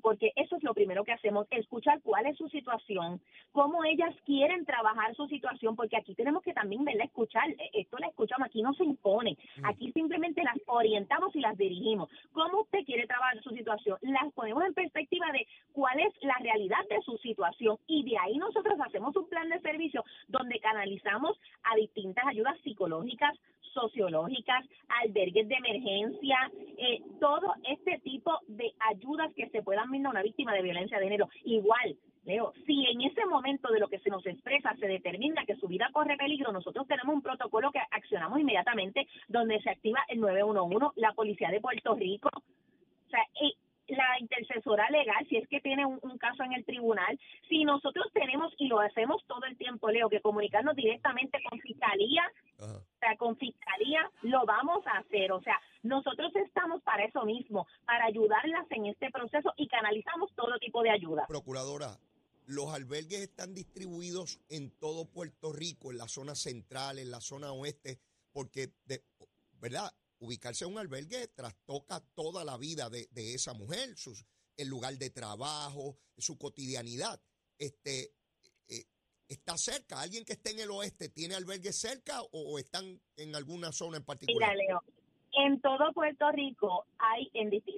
porque 0.02 0.32
eso 0.36 0.56
es 0.56 0.64
lo 0.64 0.74
primero 0.74 1.04
que 1.04 1.12
hacemos, 1.12 1.48
escuchar 1.52 2.02
cuál 2.02 2.26
es 2.26 2.38
su 2.38 2.48
situación, 2.50 3.22
cómo 3.52 3.84
ellas 3.84 4.16
quieren 4.26 4.66
trabajar 4.66 5.16
su 5.16 5.28
situación, 5.28 5.76
porque 5.76 5.98
aquí 5.98 6.16
tenemos 6.16 6.44
que 6.44 6.54
también 6.54 6.84
verla 6.86 7.04
escuchar, 7.04 7.50
e, 7.50 7.70
esto 7.74 7.98
la 7.98 8.08
escuchamos, 8.08 8.48
aquí 8.48 8.62
no 8.62 8.74
se 8.74 8.84
impone, 8.84 9.38
mm. 9.58 9.66
aquí 9.66 9.92
simplemente 9.92 10.44
las 10.44 10.58
orientamos 10.68 11.36
y 11.36 11.40
las 11.40 11.58
dirigimos. 11.58 12.10
¿Cómo 12.32 12.62
usted 12.62 12.86
quiere 12.86 13.08
trabajar 13.08 13.42
su 13.42 13.50
situación? 13.52 13.98
Las 14.02 14.32
ponemos 14.34 14.64
en 14.66 14.74
perspectiva 14.74 15.32
de 15.32 15.48
cuál 15.74 16.00
es 16.00 16.14
la 16.22 16.36
realidad 16.42 16.88
de 16.90 17.02
su 17.02 17.18
situación 17.18 17.78
y 17.88 18.04
de 18.10 18.18
ahí 18.18 18.38
nosotros 18.38 18.80
hacemos 18.80 19.16
un 19.16 19.28
plan 19.28 19.50
de 19.50 19.60
servicio 19.60 20.04
donde 20.28 20.60
canalizamos 20.60 21.38
a 21.64 21.76
distintas 21.76 22.26
ayudas 22.26 22.58
psicológicas, 22.64 23.38
sociológicas, 23.74 24.66
albergues 25.04 25.48
de 25.48 25.56
emergencia, 25.56 26.52
eh, 26.78 27.02
todo 27.20 27.54
este 27.70 28.00
tipo 28.00 28.40
de 28.48 28.74
ayudas 28.92 29.34
que 29.36 29.50
se 29.50 29.62
puedan 29.62 29.90
brindar 29.90 30.10
a 30.10 30.12
una 30.12 30.24
víctima 30.24 30.54
de 30.54 30.62
violencia 30.62 30.98
de 31.00 31.06
género. 31.06 31.30
Igual, 31.44 31.98
Leo, 32.26 32.54
si 32.66 32.86
en 32.86 33.02
ese 33.02 33.26
momento 33.26 33.72
de 33.72 33.80
lo 33.80 33.90
que 33.90 34.00
se 34.00 34.10
nos 34.10 34.26
expresa 34.26 34.74
se 34.80 34.88
determina 34.88 35.46
que 35.46 35.56
su 35.58 35.68
vida 35.68 35.90
corre 35.92 36.16
peligro, 36.16 36.52
nosotros 36.52 36.88
tenemos 36.88 37.16
un 37.16 37.22
protocolo 37.22 37.72
que 37.72 37.82
accionamos 37.92 38.40
inmediatamente 38.40 39.08
donde 39.28 39.62
se 39.62 39.70
activa 39.70 40.00
el 40.08 40.22
911, 40.22 40.94
la 40.96 41.14
Policía 41.14 41.50
de 41.50 41.60
Puerto 41.60 41.96
Rico. 41.96 42.30
O 42.34 43.10
sea, 43.10 43.26
y 43.42 43.54
la 43.88 44.20
intercesora 44.20 44.90
legal, 44.90 45.26
si 45.30 45.38
es 45.38 45.48
que 45.48 45.60
tiene 45.60 45.86
un, 45.86 46.18
caso 46.18 46.44
en 46.44 46.54
el 46.54 46.66
tribunal, 46.66 47.20
si 47.50 47.64
nosotros 47.66 48.08
tenemos 48.14 48.54
y 48.58 48.68
lo 48.68 48.80
hacemos 48.80 49.22
todo 49.28 49.44
el 49.46 49.58
tiempo, 49.58 49.90
Leo, 49.90 50.10
que 50.10 50.22
comunicarnos 50.22 50.76
directamente 50.76 51.40
con 51.50 51.60
fiscalía, 51.60 52.24
o 52.60 53.00
sea, 53.00 53.18
con 53.18 53.36
fiscalía, 53.38 54.10
lo 54.22 54.46
vamos 54.46 54.86
a 54.88 55.00
hacer. 55.00 55.32
O 55.32 55.42
sea, 55.42 55.60
nosotros 55.82 56.34
estamos 56.36 56.82
para 56.84 57.04
eso 57.04 57.26
mismo, 57.26 57.68
para 57.86 58.06
ayudarlas 58.06 58.66
en 58.70 58.86
este 58.86 59.12
proceso 59.12 59.54
y 59.58 59.68
canalizamos 59.68 60.32
todo 60.36 60.58
tipo 60.60 60.82
de 60.82 60.92
ayuda. 60.92 61.26
Procuradora, 61.28 61.98
los 62.46 62.74
albergues 62.74 63.20
están 63.20 63.54
distribuidos 63.54 64.40
en 64.50 64.72
todo 64.72 65.06
Puerto 65.06 65.52
Rico, 65.52 65.92
en 65.92 65.98
la 65.98 66.08
zona 66.08 66.36
central, 66.36 67.00
en 67.00 67.12
la 67.12 67.22
zona 67.22 67.52
oeste, 67.52 68.00
porque, 68.32 68.70
de, 68.86 69.04
¿verdad? 69.60 69.92
Ubicarse 70.24 70.66
en 70.66 70.72
un 70.72 70.78
albergue 70.80 71.28
trastoca 71.28 72.00
toda 72.16 72.46
la 72.46 72.58
vida 72.58 72.90
de, 72.90 73.08
esa 73.34 73.54
mujer, 73.54 73.96
sus, 73.98 74.26
el 74.58 74.70
lugar 74.70 74.94
de 74.98 75.10
trabajo, 75.10 75.98
su 76.18 76.38
cotidianidad. 76.38 77.22
Este, 77.58 78.14
eh, 78.70 78.86
¿Está 79.28 79.58
cerca? 79.58 80.02
¿Alguien 80.02 80.24
que 80.24 80.34
esté 80.34 80.52
en 80.52 80.62
el 80.62 80.72
oeste 80.72 81.10
tiene 81.10 81.36
albergue 81.36 81.74
cerca 81.74 82.22
o, 82.32 82.58
están 82.58 83.02
en 83.18 83.36
alguna 83.36 83.72
zona 83.72 83.98
en 83.98 84.06
particular? 84.06 84.56
Mira, 84.56 84.64
Leo, 84.64 84.84
en 85.34 85.60
todo 85.60 85.92
Puerto 85.94 86.32
Rico 86.32 86.86
hay, 87.00 87.30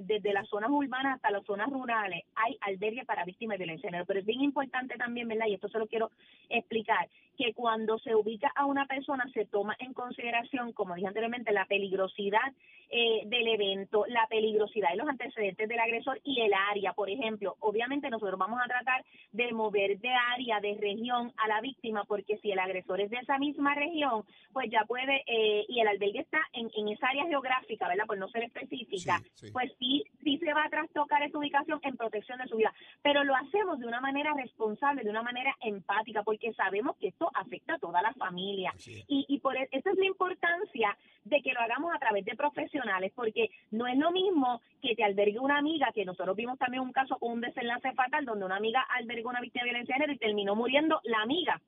desde 0.02 0.34
las 0.34 0.48
zonas 0.50 0.70
urbanas 0.70 1.16
hasta 1.16 1.32
las 1.32 1.46
zonas 1.46 1.70
rurales, 1.70 2.24
hay 2.36 2.58
albergues 2.62 3.06
para 3.06 3.26
víctimas 3.26 3.58
de 3.58 3.64
violencia 3.64 3.88
de 3.88 3.92
género. 3.92 4.06
Pero 4.06 4.20
es 4.20 4.26
bien 4.26 4.42
importante 4.42 4.96
también, 4.98 5.28
¿verdad? 5.28 5.48
Y 5.48 5.56
esto 5.56 5.70
se 5.70 5.80
lo 5.80 5.88
quiero 5.88 6.12
explicar, 6.50 7.10
que 7.36 7.54
cuando 7.54 8.00
se 8.00 8.16
ubica 8.16 8.52
a 8.56 8.66
una 8.66 8.86
persona 8.86 9.26
se 9.34 9.46
toma 9.46 9.76
en 9.80 9.94
consideración, 9.94 10.74
como 10.74 10.96
dije 10.96 11.08
anteriormente, 11.08 11.52
la 11.52 11.66
peligrosidad 11.66 12.54
eh, 12.90 13.24
del 13.26 13.48
evento, 13.48 14.06
la 14.08 14.28
peligrosidad 14.28 14.92
de 14.92 14.98
los 14.98 15.10
antecedentes 15.10 15.68
del 15.68 15.80
agresor 15.80 16.20
y 16.24 16.42
el 16.42 16.54
área. 16.54 16.94
Por 16.94 17.10
ejemplo, 17.10 17.56
obviamente 17.60 18.10
nosotros 18.10 18.40
vamos 18.40 18.60
a 18.64 18.68
tratar 18.68 19.04
de 19.32 19.52
mover 19.54 20.00
de 20.00 20.10
área, 20.10 20.60
de 20.60 20.78
región 20.80 21.34
a 21.38 21.48
la 21.48 21.62
víctima, 21.62 22.04
porque 22.06 22.38
si 22.38 22.52
el 22.52 22.60
agresor 22.60 23.02
es 23.02 23.10
de 23.10 23.18
esa 23.18 23.38
misma 23.38 23.74
región, 23.74 24.24
pues 24.54 24.70
ya 24.70 24.86
puede, 24.86 25.24
eh, 25.26 25.66
y 25.68 25.80
el 25.80 25.88
albergue 25.88 26.20
está 26.20 26.40
en, 26.54 26.70
en 26.76 26.90
esa 26.90 27.08
área 27.08 27.26
geográfica, 27.26 27.88
¿verdad? 27.88 28.06
Por 28.06 28.18
no 28.18 28.30
ser 28.30 28.44
específica, 28.44 29.20
pues 29.52 29.72
sí, 29.80 30.04
sí 30.24 30.38
se 30.38 30.54
va 30.54 30.66
a 30.66 30.70
trastocar 30.70 31.24
esa 31.24 31.38
ubicación 31.38 31.80
en 31.84 31.98
protección 31.98 32.38
de 32.40 32.48
su 32.48 32.58
vida. 32.58 32.74
Pero 33.02 33.24
lo 33.24 33.36
hacemos 33.36 33.80
de 33.80 33.88
una 33.88 34.00
manera 34.00 34.34
responsable, 34.34 35.04
de 35.04 35.10
una 35.10 35.24
manera 35.24 35.56
empática, 35.62 36.24
porque 36.24 36.54
sabemos 36.54 36.96
que 36.98 37.08
esto 37.08 37.25
afecta 37.34 37.76
a 37.76 37.80
toda 37.80 38.02
la 38.02 38.14
familia. 38.14 38.74
Y, 39.08 39.26
y 39.28 39.40
por 39.40 39.56
e, 39.56 39.68
eso 39.72 39.90
es 39.90 39.98
la 39.98 40.06
importancia 40.06 40.98
de 41.24 41.42
que 41.42 41.54
lo 41.54 41.60
hagamos 41.60 41.94
a 41.94 42.00
través 42.00 42.26
de 42.26 42.36
profesionales, 42.36 43.12
porque 43.16 43.50
no 43.72 43.88
es 43.88 43.98
lo 43.98 44.12
mismo 44.12 44.62
que 44.82 44.96
te 44.96 45.04
albergue 45.04 45.40
una 45.40 45.58
amiga, 45.58 45.92
que 45.94 46.06
nosotros 46.06 46.36
vimos 46.36 46.58
también 46.58 46.84
un 46.84 46.92
caso 46.92 47.18
con 47.18 47.32
un 47.32 47.42
desenlace 47.42 47.94
fatal 47.94 48.26
donde 48.26 48.46
una 48.46 48.58
amiga 48.58 48.82
albergó 48.82 49.30
una 49.30 49.42
víctima 49.42 49.64
de 49.64 49.72
violencia 49.72 49.96
de 49.96 50.02
género 50.02 50.14
y 50.14 50.18
terminó 50.18 50.56
muriendo 50.56 51.00
la 51.04 51.22
amiga 51.22 51.62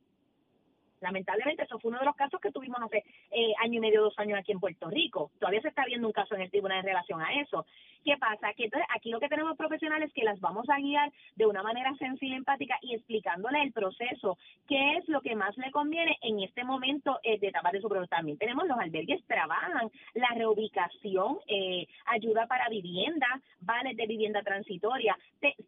Lamentablemente, 1.02 1.64
eso 1.64 1.80
fue 1.80 1.90
uno 1.90 2.00
de 2.00 2.06
los 2.06 2.16
casos 2.16 2.40
que 2.42 2.52
tuvimos 2.52 2.82
hace 2.82 3.04
eh, 3.32 3.54
año 3.60 3.76
y 3.76 3.80
medio, 3.80 4.02
dos 4.02 4.18
años 4.18 4.40
aquí 4.40 4.52
en 4.52 4.60
Puerto 4.60 4.90
Rico. 4.90 5.32
Todavía 5.40 5.62
se 5.62 5.70
está 5.70 5.86
viendo 5.86 6.08
un 6.08 6.14
caso 6.14 6.36
en 6.36 6.42
el 6.42 6.52
tribunal 6.52 6.80
en 6.80 6.86
relación 6.86 7.22
a 7.22 7.34
eso. 7.42 7.66
¿Qué 8.04 8.18
pasa? 8.18 8.54
Que 8.54 8.70
aquí 8.96 9.10
lo 9.10 9.20
que 9.20 9.28
tenemos 9.28 9.58
profesionales 9.58 10.12
que 10.14 10.24
las 10.24 10.40
vamos 10.40 10.70
a 10.70 10.78
guiar 10.78 11.12
de 11.36 11.46
una 11.46 11.62
manera 11.62 11.94
sencilla, 11.96 12.38
empática 12.38 12.78
y 12.82 12.96
explicándole 12.96 13.62
el 13.62 13.74
proceso, 13.74 14.38
qué 14.68 14.98
es 14.98 15.08
lo 15.10 15.22
que 15.22 15.36
más 15.36 15.58
le 15.58 15.72
conviene 15.72 16.18
en 16.22 16.40
este 16.40 16.64
momento 16.64 17.20
eh, 17.24 17.38
de 17.38 17.48
etapa 17.48 17.72
de 17.72 17.82
su 17.82 17.90
También 18.10 18.38
tenemos 18.38 18.66
los 18.66 18.80
albergues, 18.80 19.26
trabajan 19.28 19.92
la 20.14 20.30
reubicación, 20.36 21.40
eh, 21.48 21.86
ayuda 22.06 22.48
para 22.48 22.70
vivienda, 22.70 23.28
vales 23.60 23.98
de 23.98 24.08
vivienda 24.08 24.42
transitoria, 24.42 25.18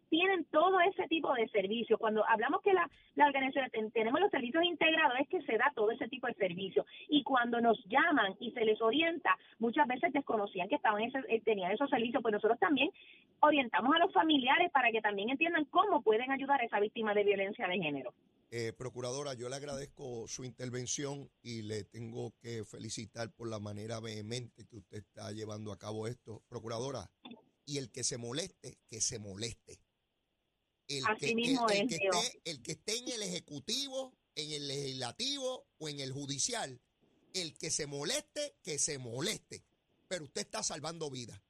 tienen 0.08 0.44
todo 0.46 0.80
ese 0.80 1.06
tipo 1.08 1.34
de 1.34 1.48
servicios. 1.48 1.98
Cuando 1.98 2.24
hablamos 2.26 2.62
que 2.62 2.72
la, 2.72 2.88
la 3.16 3.26
organización 3.26 3.90
tenemos 3.92 4.20
los 4.20 4.30
servicios 4.30 4.64
integrados, 4.64 5.19
es 5.20 5.28
que 5.28 5.42
se 5.42 5.56
da 5.56 5.72
todo 5.74 5.90
ese 5.90 6.08
tipo 6.08 6.26
de 6.26 6.34
servicio. 6.34 6.84
Y 7.08 7.22
cuando 7.22 7.60
nos 7.60 7.78
llaman 7.86 8.36
y 8.40 8.50
se 8.52 8.64
les 8.64 8.80
orienta, 8.80 9.36
muchas 9.58 9.86
veces 9.86 10.12
desconocían 10.12 10.68
que 10.68 10.76
estaban 10.76 11.02
ese, 11.02 11.18
eh, 11.28 11.40
tenían 11.44 11.72
esos 11.72 11.90
servicios, 11.90 12.22
pues 12.22 12.32
nosotros 12.32 12.58
también 12.58 12.90
orientamos 13.40 13.94
a 13.94 13.98
los 13.98 14.12
familiares 14.12 14.70
para 14.72 14.90
que 14.90 15.00
también 15.00 15.30
entiendan 15.30 15.64
cómo 15.66 16.02
pueden 16.02 16.30
ayudar 16.30 16.60
a 16.60 16.64
esa 16.64 16.80
víctima 16.80 17.14
de 17.14 17.24
violencia 17.24 17.66
de 17.66 17.78
género. 17.78 18.12
Eh, 18.52 18.72
procuradora, 18.76 19.34
yo 19.34 19.48
le 19.48 19.56
agradezco 19.56 20.26
su 20.26 20.44
intervención 20.44 21.30
y 21.40 21.62
le 21.62 21.84
tengo 21.84 22.32
que 22.40 22.64
felicitar 22.64 23.30
por 23.30 23.48
la 23.48 23.60
manera 23.60 24.00
vehemente 24.00 24.66
que 24.66 24.76
usted 24.76 24.98
está 24.98 25.30
llevando 25.30 25.70
a 25.70 25.78
cabo 25.78 26.08
esto. 26.08 26.42
Procuradora, 26.48 27.08
y 27.64 27.78
el 27.78 27.92
que 27.92 28.02
se 28.02 28.18
moleste, 28.18 28.78
que 28.88 29.00
se 29.00 29.20
moleste. 29.20 29.78
El, 30.88 31.04
que, 31.18 31.26
esté, 31.26 32.40
el 32.44 32.62
que 32.62 32.72
esté 32.72 32.98
en 32.98 33.08
el 33.10 33.22
Ejecutivo 33.22 34.12
en 34.34 34.52
el 34.52 34.68
legislativo 34.68 35.66
o 35.78 35.88
en 35.88 36.00
el 36.00 36.12
judicial. 36.12 36.80
El 37.32 37.56
que 37.56 37.70
se 37.70 37.86
moleste, 37.86 38.56
que 38.62 38.78
se 38.78 38.98
moleste. 38.98 39.64
Pero 40.08 40.24
usted 40.24 40.42
está 40.42 40.62
salvando 40.62 41.10
vidas. 41.10 41.40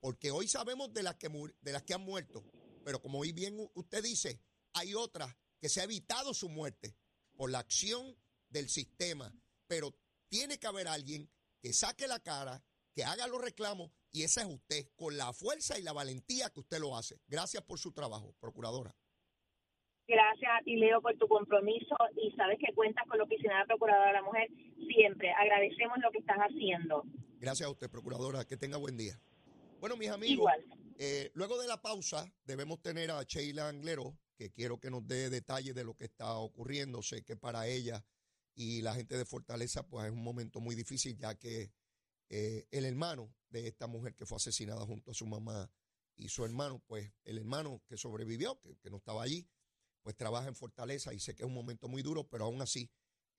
Porque 0.00 0.30
hoy 0.30 0.46
sabemos 0.46 0.92
de 0.92 1.02
las 1.02 1.16
que, 1.16 1.28
de 1.28 1.72
las 1.72 1.82
que 1.82 1.94
han 1.94 2.02
muerto. 2.02 2.44
Pero 2.84 3.00
como 3.02 3.18
hoy 3.18 3.32
bien 3.32 3.68
usted 3.74 4.02
dice, 4.02 4.40
hay 4.72 4.94
otras 4.94 5.34
que 5.60 5.68
se 5.68 5.80
ha 5.80 5.84
evitado 5.84 6.34
su 6.34 6.48
muerte 6.48 6.96
por 7.36 7.50
la 7.50 7.58
acción 7.58 8.16
del 8.48 8.68
sistema. 8.68 9.34
Pero 9.66 9.98
tiene 10.28 10.58
que 10.58 10.66
haber 10.66 10.86
alguien 10.86 11.28
que 11.60 11.72
saque 11.72 12.06
la 12.06 12.20
cara, 12.20 12.64
que 12.94 13.04
haga 13.04 13.26
los 13.26 13.40
reclamos, 13.40 13.90
y 14.12 14.22
ese 14.22 14.40
es 14.40 14.46
usted, 14.46 14.88
con 14.96 15.16
la 15.16 15.32
fuerza 15.32 15.78
y 15.78 15.82
la 15.82 15.92
valentía 15.92 16.50
que 16.50 16.60
usted 16.60 16.78
lo 16.78 16.96
hace. 16.96 17.20
Gracias 17.26 17.62
por 17.64 17.78
su 17.78 17.92
trabajo, 17.92 18.34
procuradora. 18.40 18.96
Gracias 20.08 20.50
a 20.60 20.62
ti, 20.62 20.76
Leo, 20.76 21.00
por 21.02 21.16
tu 21.18 21.26
compromiso 21.26 21.96
y 22.22 22.30
sabes 22.36 22.58
que 22.60 22.72
cuentas 22.74 23.04
con 23.08 23.18
la 23.18 23.24
Oficina 23.24 23.54
de 23.54 23.58
la 23.60 23.66
Procuradora 23.66 24.06
de 24.08 24.12
la 24.12 24.22
Mujer 24.22 24.48
siempre. 24.94 25.32
Agradecemos 25.32 25.98
lo 26.02 26.10
que 26.12 26.18
estás 26.18 26.38
haciendo. 26.38 27.02
Gracias 27.40 27.66
a 27.66 27.70
usted, 27.70 27.90
procuradora. 27.90 28.44
Que 28.44 28.56
tenga 28.56 28.76
buen 28.76 28.96
día. 28.96 29.20
Bueno, 29.80 29.96
mis 29.96 30.08
amigos, 30.10 30.38
Igual. 30.38 30.64
eh, 30.98 31.30
luego 31.34 31.60
de 31.60 31.66
la 31.66 31.82
pausa 31.82 32.32
debemos 32.44 32.80
tener 32.80 33.10
a 33.10 33.22
Sheila 33.24 33.68
Anglero, 33.68 34.16
que 34.36 34.50
quiero 34.50 34.78
que 34.78 34.90
nos 34.90 35.06
dé 35.06 35.28
detalles 35.28 35.74
de 35.74 35.84
lo 35.84 35.94
que 35.94 36.04
está 36.04 36.38
ocurriendo. 36.38 37.02
Sé 37.02 37.24
que 37.24 37.36
para 37.36 37.66
ella 37.66 38.04
y 38.54 38.82
la 38.82 38.94
gente 38.94 39.18
de 39.18 39.24
Fortaleza, 39.24 39.86
pues 39.88 40.06
es 40.06 40.12
un 40.12 40.22
momento 40.22 40.60
muy 40.60 40.76
difícil, 40.76 41.16
ya 41.18 41.34
que 41.34 41.72
eh, 42.30 42.64
el 42.70 42.84
hermano 42.84 43.34
de 43.50 43.66
esta 43.66 43.86
mujer 43.86 44.14
que 44.14 44.24
fue 44.24 44.36
asesinada 44.36 44.86
junto 44.86 45.10
a 45.10 45.14
su 45.14 45.26
mamá 45.26 45.68
y 46.14 46.28
su 46.28 46.44
hermano, 46.44 46.80
pues 46.86 47.12
el 47.24 47.38
hermano 47.38 47.82
que 47.88 47.96
sobrevivió, 47.96 48.58
que, 48.60 48.76
que 48.78 48.88
no 48.88 48.96
estaba 48.96 49.22
allí, 49.22 49.46
pues 50.06 50.16
trabaja 50.16 50.46
en 50.46 50.54
Fortaleza 50.54 51.12
y 51.12 51.18
sé 51.18 51.34
que 51.34 51.42
es 51.42 51.48
un 51.48 51.52
momento 51.52 51.88
muy 51.88 52.00
duro, 52.00 52.28
pero 52.28 52.44
aún 52.44 52.62
así 52.62 52.88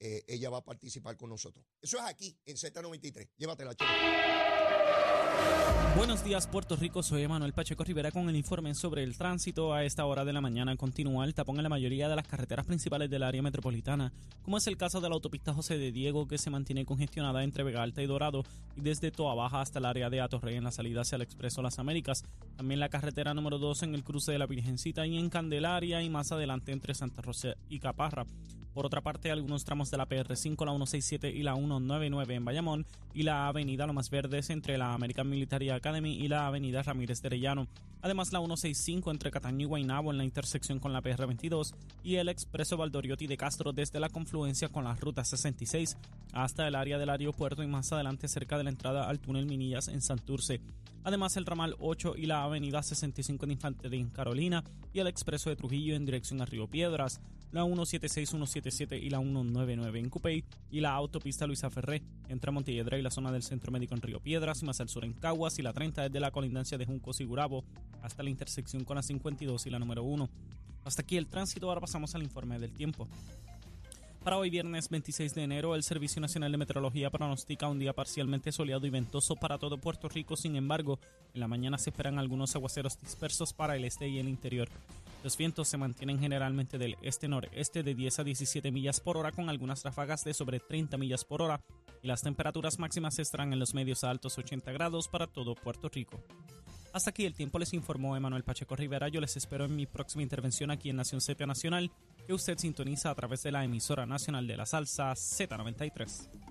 eh, 0.01 0.25
ella 0.27 0.49
va 0.49 0.57
a 0.57 0.65
participar 0.65 1.15
con 1.15 1.29
nosotros. 1.29 1.65
Eso 1.81 1.95
es 1.97 2.03
aquí, 2.03 2.37
en 2.43 2.57
Z93. 2.57 3.29
Llévatela, 3.37 3.71
Sheila. 3.71 4.56
Buenos 5.97 6.23
días, 6.23 6.45
Puerto 6.45 6.75
Rico. 6.75 7.01
Soy 7.01 7.23
Emanuel 7.23 7.53
Pacheco 7.53 7.83
Rivera 7.83 8.11
con 8.11 8.29
el 8.29 8.35
informe 8.35 8.75
sobre 8.75 9.01
el 9.01 9.17
tránsito. 9.17 9.73
A 9.73 9.83
esta 9.83 10.05
hora 10.05 10.25
de 10.25 10.31
la 10.31 10.41
mañana 10.41 10.75
continúa 10.75 11.25
el 11.25 11.33
tapón 11.33 11.57
en 11.57 11.63
la 11.63 11.69
mayoría 11.69 12.07
de 12.07 12.15
las 12.15 12.27
carreteras 12.27 12.67
principales 12.67 13.09
del 13.09 13.23
área 13.23 13.41
metropolitana, 13.41 14.13
como 14.43 14.57
es 14.57 14.67
el 14.67 14.77
caso 14.77 15.01
de 15.01 15.09
la 15.09 15.15
autopista 15.15 15.55
José 15.55 15.79
de 15.79 15.91
Diego, 15.91 16.27
que 16.27 16.37
se 16.37 16.51
mantiene 16.51 16.85
congestionada 16.85 17.43
entre 17.43 17.63
Vega 17.63 17.81
Alta 17.81 18.03
y 18.03 18.05
Dorado, 18.05 18.43
y 18.75 18.81
desde 18.81 19.09
Toa 19.09 19.33
Baja 19.33 19.61
hasta 19.61 19.79
el 19.79 19.85
área 19.85 20.11
de 20.11 20.21
Atorrey 20.21 20.55
en 20.55 20.65
la 20.65 20.71
salida 20.71 21.01
hacia 21.01 21.15
el 21.15 21.23
Expreso 21.23 21.63
Las 21.63 21.79
Américas. 21.79 22.23
También 22.57 22.79
la 22.79 22.89
carretera 22.89 23.33
número 23.33 23.57
2 23.57 23.81
en 23.81 23.95
el 23.95 24.03
cruce 24.03 24.31
de 24.31 24.37
la 24.37 24.45
Virgencita 24.45 25.07
y 25.07 25.17
en 25.17 25.31
Candelaria, 25.31 26.03
y 26.03 26.11
más 26.11 26.31
adelante 26.31 26.73
entre 26.73 26.93
Santa 26.93 27.23
Rosa 27.23 27.55
y 27.69 27.79
Caparra. 27.79 28.27
Por 28.77 28.85
otra 28.85 29.01
parte, 29.01 29.31
algunos 29.31 29.65
tramos 29.65 29.89
de 29.89 29.97
la 29.97 30.07
PR5, 30.07 30.63
la 30.63 30.71
167 30.71 31.31
y 31.31 31.41
la 31.41 31.55
199 31.55 32.35
en 32.35 32.45
Bayamón 32.45 32.85
y 33.11 33.23
la 33.23 33.47
avenida 33.47 33.87
Lomas 33.87 34.11
Verdes 34.11 34.51
entre 34.51 34.77
la 34.77 34.93
American 34.93 35.27
Military 35.27 35.71
Academy 35.71 36.13
y 36.13 36.27
la 36.27 36.45
avenida 36.45 36.83
Ramírez 36.83 37.19
de 37.23 37.29
Arellano. 37.29 37.67
Además, 38.03 38.31
la 38.31 38.37
165 38.37 39.09
entre 39.09 39.31
Cataño 39.31 39.61
y 39.61 39.65
Guaynabo 39.65 40.11
en 40.11 40.19
la 40.19 40.25
intersección 40.25 40.77
con 40.77 40.93
la 40.93 41.01
PR22 41.01 41.73
y 42.03 42.17
el 42.17 42.29
expreso 42.29 42.77
Valdoriotti 42.77 43.25
de 43.25 43.35
Castro 43.35 43.73
desde 43.73 43.99
la 43.99 44.09
confluencia 44.09 44.69
con 44.69 44.83
la 44.83 44.93
ruta 44.93 45.25
66 45.25 45.97
hasta 46.33 46.67
el 46.67 46.75
área 46.75 46.99
del 46.99 47.09
aeropuerto 47.09 47.63
y 47.63 47.67
más 47.67 47.91
adelante 47.91 48.27
cerca 48.27 48.59
de 48.59 48.65
la 48.65 48.69
entrada 48.69 49.09
al 49.09 49.17
túnel 49.17 49.47
Minillas 49.47 49.87
en 49.87 50.03
Santurce. 50.03 50.61
Además, 51.07 51.37
el 51.37 51.45
ramal 51.45 51.73
8 51.79 52.15
y 52.17 52.25
la 52.25 52.43
avenida 52.43 52.83
65 52.83 53.45
de 53.45 53.53
Infantería 53.53 53.97
en 53.97 54.09
Carolina 54.09 54.65
y 54.91 54.99
el 54.99 55.07
expreso 55.07 55.49
de 55.49 55.55
Trujillo 55.55 55.95
en 55.95 56.03
dirección 56.05 56.41
a 56.41 56.45
Río 56.45 56.67
Piedras, 56.67 57.21
la 57.53 57.63
176, 57.63 58.27
177 58.27 58.97
y 58.97 59.09
la 59.09 59.19
199 59.19 59.99
en 59.99 60.09
Cupey 60.09 60.43
y 60.69 60.81
la 60.81 60.91
autopista 60.91 61.47
Luisa 61.47 61.69
Ferré 61.69 62.03
entre 62.27 62.51
Montelledra 62.51 62.97
y 62.97 63.01
la 63.01 63.09
zona 63.09 63.31
del 63.31 63.41
Centro 63.41 63.71
Médico 63.71 63.95
en 63.95 64.01
Río 64.01 64.19
Piedras 64.19 64.61
y 64.61 64.65
más 64.65 64.81
al 64.81 64.89
sur 64.89 65.05
en 65.05 65.13
Caguas 65.13 65.57
y 65.59 65.61
la 65.61 65.71
30 65.71 66.09
desde 66.09 66.19
la 66.19 66.31
colindancia 66.31 66.77
de 66.77 66.85
Juncos 66.85 67.21
y 67.21 67.23
Gurabo 67.23 67.63
hasta 68.01 68.21
la 68.21 68.29
intersección 68.29 68.83
con 68.83 68.97
la 68.97 69.01
52 69.01 69.65
y 69.65 69.69
la 69.69 69.79
número 69.79 70.03
1. 70.03 70.29
Hasta 70.83 71.03
aquí 71.03 71.15
el 71.15 71.27
tránsito, 71.27 71.69
ahora 71.69 71.79
pasamos 71.79 72.15
al 72.15 72.23
informe 72.23 72.59
del 72.59 72.73
tiempo. 72.73 73.07
Para 74.27 74.39
hoy 74.39 74.49
viernes 74.49 74.89
26 74.89 75.35
de 75.35 75.43
enero, 75.43 75.73
el 75.73 75.83
Servicio 75.83 76.19
Nacional 76.19 76.51
de 76.51 76.57
Meteorología 76.57 77.09
pronostica 77.09 77.69
un 77.69 77.79
día 77.79 77.93
parcialmente 77.93 78.51
soleado 78.51 78.85
y 78.85 78.89
ventoso 78.89 79.37
para 79.37 79.57
todo 79.57 79.77
Puerto 79.77 80.09
Rico. 80.09 80.35
Sin 80.35 80.57
embargo, 80.57 80.99
en 81.33 81.39
la 81.39 81.47
mañana 81.47 81.77
se 81.77 81.91
esperan 81.91 82.19
algunos 82.19 82.53
aguaceros 82.53 82.99
dispersos 82.99 83.53
para 83.53 83.77
el 83.77 83.85
este 83.85 84.09
y 84.09 84.19
el 84.19 84.27
interior. 84.27 84.67
Los 85.23 85.37
vientos 85.37 85.69
se 85.69 85.77
mantienen 85.77 86.19
generalmente 86.19 86.77
del 86.77 86.97
este-noreste 87.03 87.83
de 87.83 87.95
10 87.95 88.19
a 88.19 88.23
17 88.25 88.69
millas 88.69 88.99
por 88.99 89.15
hora 89.15 89.31
con 89.31 89.47
algunas 89.47 89.81
ráfagas 89.85 90.25
de 90.25 90.33
sobre 90.33 90.59
30 90.59 90.97
millas 90.97 91.23
por 91.23 91.41
hora 91.41 91.61
y 92.03 92.07
las 92.07 92.21
temperaturas 92.21 92.79
máximas 92.79 93.19
estarán 93.19 93.53
en 93.53 93.59
los 93.59 93.73
medios 93.73 94.03
a 94.03 94.09
altos 94.09 94.37
80 94.37 94.73
grados 94.73 95.07
para 95.07 95.27
todo 95.27 95.55
Puerto 95.55 95.87
Rico. 95.87 96.21
Hasta 96.97 97.11
aquí 97.11 97.27
el 97.27 97.35
tiempo 97.35 97.59
les 97.59 97.73
informó 97.73 98.17
Emanuel 98.17 98.43
Pacheco 98.43 98.75
Rivera. 98.75 99.07
Yo 99.07 99.21
les 99.21 99.37
espero 99.37 99.65
en 99.65 99.75
mi 99.75 99.85
próxima 99.85 100.23
intervención 100.23 100.71
aquí 100.71 100.89
en 100.89 100.95
Nación 100.95 101.21
Z 101.21 101.45
Nacional, 101.45 101.91
que 102.25 102.33
usted 102.33 102.57
sintoniza 102.57 103.11
a 103.11 103.15
través 103.15 103.43
de 103.43 103.51
la 103.51 103.63
emisora 103.63 104.07
nacional 104.07 104.47
de 104.47 104.57
la 104.57 104.65
salsa 104.65 105.11
Z93. 105.11 106.46